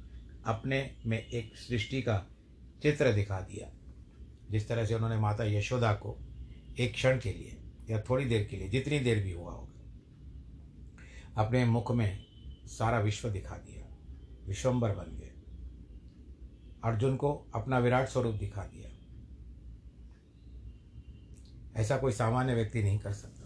अपने 0.45 0.97
में 1.05 1.27
एक 1.27 1.57
सृष्टि 1.57 2.01
का 2.01 2.27
चित्र 2.83 3.13
दिखा 3.13 3.39
दिया। 3.41 3.80
जिस 4.51 4.67
तरह 4.67 4.85
से 4.85 4.95
उन्होंने 4.95 5.17
माता 5.17 5.43
यशोदा 5.43 5.93
को 5.93 6.17
एक 6.79 6.93
क्षण 6.93 7.19
के 7.19 7.31
लिए 7.33 7.61
या 7.89 8.01
थोड़ी 8.01 8.25
देर 8.25 8.47
के 8.47 8.57
लिए, 8.57 8.69
जितनी 8.69 8.99
देर 8.99 9.23
भी 9.23 9.31
हुआ 9.31 9.51
होगा, 9.51 9.71
अपने 11.45 11.65
मुख 11.65 11.91
में 11.91 12.25
सारा 12.65 12.99
विश्व 12.99 13.29
दिखा 13.29 13.57
दिया। 13.57 13.97
विश्वम्बर 14.47 14.91
बन 14.91 15.17
गए। 15.17 15.31
अर्जुन 16.83 17.15
को 17.15 17.47
अपना 17.55 17.79
विराट 17.79 18.07
स्वरूप 18.07 18.35
दिखा 18.35 18.63
दिया। 18.63 18.91
ऐसा 21.81 21.97
कोई 21.97 22.11
सामान्य 22.11 22.55
व्यक्ति 22.55 22.83
नहीं 22.83 22.99
कर 22.99 23.13
सकता। 23.13 23.41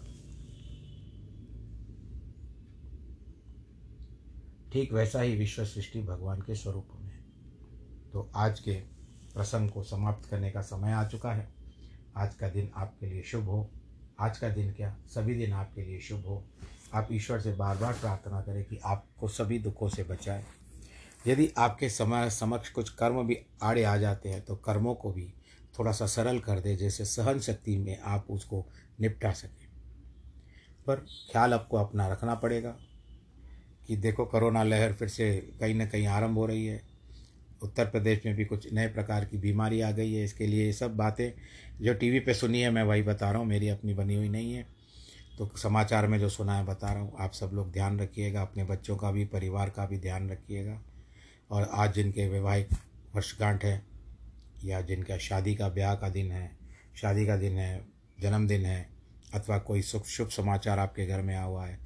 ठीक 4.72 4.92
वैसा 4.92 5.20
ही 5.20 5.36
विश्व 5.36 5.64
सृष्टि 5.64 6.02
भगवान 6.02 6.40
के 6.40 6.54
स्वरूप 6.54 6.88
में 7.00 7.24
तो 8.12 8.30
आज 8.34 8.60
के 8.60 8.95
प्रसंग 9.36 9.70
को 9.70 9.82
समाप्त 9.82 10.28
करने 10.30 10.50
का 10.50 10.60
समय 10.62 10.92
आ 10.92 11.04
चुका 11.08 11.32
है। 11.32 11.48
आज 12.16 12.34
का 12.34 12.48
दिन 12.48 12.70
आपके 12.76 13.06
लिए 13.06 13.22
शुभ 13.22 13.44
हो। 13.44 13.68
आज 14.20 14.38
का 14.38 14.48
दिन 14.48 14.72
क्या? 14.72 14.96
सभी 15.06 15.34
दिन 15.34 15.52
आपके 15.52 15.82
लिए 15.82 16.00
शुभ 16.00 16.24
हो। 16.26 16.42
आप 16.94 17.08
ईश्वर 17.12 17.40
से 17.40 17.52
बार 17.52 17.76
बार 17.76 17.92
प्रार्थना 17.92 18.40
करें 18.40 18.64
कि 18.64 18.78
आपको 18.84 19.28
सभी 19.28 19.58
दुखों 19.58 19.88
से 19.88 20.02
बचाए। 20.02 20.44
यदि 21.26 21.50
आपके 21.58 21.88
समय 21.88 22.30
समक्ष 22.30 22.70
कुछ 22.70 22.90
कर्म 22.90 23.22
भी 23.26 23.38
आड़े 23.62 23.84
आ 23.84 23.96
जाते 23.96 24.28
हैं 24.28 24.40
तो 24.42 24.56
कर्मों 24.56 24.94
को 24.94 25.12
भी 25.12 25.32
थोड़ा 25.78 25.92
सा 25.92 26.06
सरल 26.06 26.38
कर 26.38 26.60
दे, 26.60 26.76
जैसे 26.76 27.04
सहन 27.04 27.40
शक्ति 27.40 27.76
में 27.78 27.98
आप 28.00 28.26
उसको 28.30 28.64
निपटा 29.00 29.32
सकें। 29.32 29.66
पर 30.86 31.06
ख्याल 31.32 31.54
आपको 31.54 31.76
अपना 31.76 32.08
रखना 32.08 32.34
पड़ेगा 32.34 32.76
कि 33.86 33.96
देखो, 33.96 34.24
कोरोना 34.24 34.62
लहर 34.62 34.92
फिर 34.92 35.08
से 35.08 35.36
कहीं 35.60 35.74
ना 35.74 35.86
कहीं 35.86 36.06
आरंभ 36.06 36.38
हो 36.38 36.46
रही 36.46 36.66
है। 36.66 36.95
उत्तर 37.62 37.84
प्रदेश 37.84 38.22
में 38.26 38.34
भी 38.34 38.44
कुछ 38.44 38.72
नए 38.72 38.88
प्रकार 38.88 39.24
की 39.24 39.38
बीमारी 39.38 39.80
आ 39.80 39.90
गई 39.90 40.12
है। 40.12 40.24
इसके 40.24 40.46
लिए 40.46 40.66
ये 40.66 40.72
सब 40.72 40.96
बातें 40.96 41.32
जो 41.80 41.94
टीवी 41.94 42.20
पे 42.20 42.34
सुनी 42.34 42.60
है, 42.60 42.70
मैं 42.70 42.82
वही 42.82 43.02
बता 43.02 43.30
रहा 43.30 43.38
हूँ, 43.38 43.48
मेरी 43.48 43.68
अपनी 43.68 43.94
बनी 43.94 44.14
हुई 44.14 44.28
नहीं 44.28 44.52
है। 44.52 44.66
तो 45.38 45.50
समाचार 45.56 46.06
में 46.06 46.18
जो 46.18 46.28
सुना 46.28 46.58
है, 46.58 46.66
बता 46.66 46.92
रहा 46.92 47.02
हूँ, 47.02 47.16
आप 47.18 47.32
सब 47.32 47.50
लोग 47.52 47.72
ध्यान 47.72 48.00
रखिएगा, 48.00 48.42
अपने 48.42 48.64
बच्चों 48.64 48.96
का 48.96 49.10
भी, 49.10 49.24
परिवार 49.24 49.70
का 49.70 49.86
भी 49.86 49.98
ध्यान 49.98 50.30
रखिएगा। 50.30 50.82
और 51.50 51.68
आज 51.72 51.94
जिनके 51.94 52.28
वैवाहिक 52.28 52.68
वर्षगांठ 53.14 53.64
है, 53.64 53.82
या 54.64 54.80
जिनका 54.80 55.18
शादी 55.18 55.54
का 55.54 55.68
ब्याह 55.68 55.94
का 55.94 56.08
दिन 56.08 56.32
है, 56.32 56.56
शादी 56.96 57.26
का 57.26 57.36
दिन 57.36 57.52
है, 57.52 57.84
जन्मदिन 58.20 58.66
है, 58.66 58.88
अथवा 59.34 59.58
कोई 59.58 59.82
सुख, 59.82 60.06
शुभ 60.06 60.28
समाचार 60.28 60.78
आपके 60.78 61.06
घर 61.06 61.22
में 61.22 61.34
आया 61.34 61.44
हुआ 61.44 61.66
है, 61.66 61.78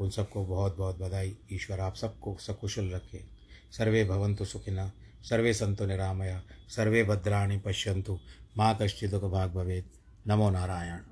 उन 0.00 0.10
सबको 0.10 0.44
बहुत 0.44 0.76
बहुत 0.76 0.98
बधाई। 0.98 1.36
ईश्वर 1.52 1.80
आप 1.80 1.94
सबको 1.94 2.36
सकुशल 2.40 2.90
रखे। 2.90 3.24
सर्वे 3.70 4.04
भवंतु 4.04 4.44
सुखिना 4.44 4.92
सर्वे 5.28 5.54
संतो 5.54 5.86
निरामया 5.86 6.40
सर्वे 6.68 7.04
भद्राणि 7.04 7.58
पश्यन्तु। 7.58 8.18
माँ 8.56 8.78
कश्चिदुख 8.82 9.22
भाग 9.22 9.54
नमो 10.28 10.50
नारायण। 10.50 11.07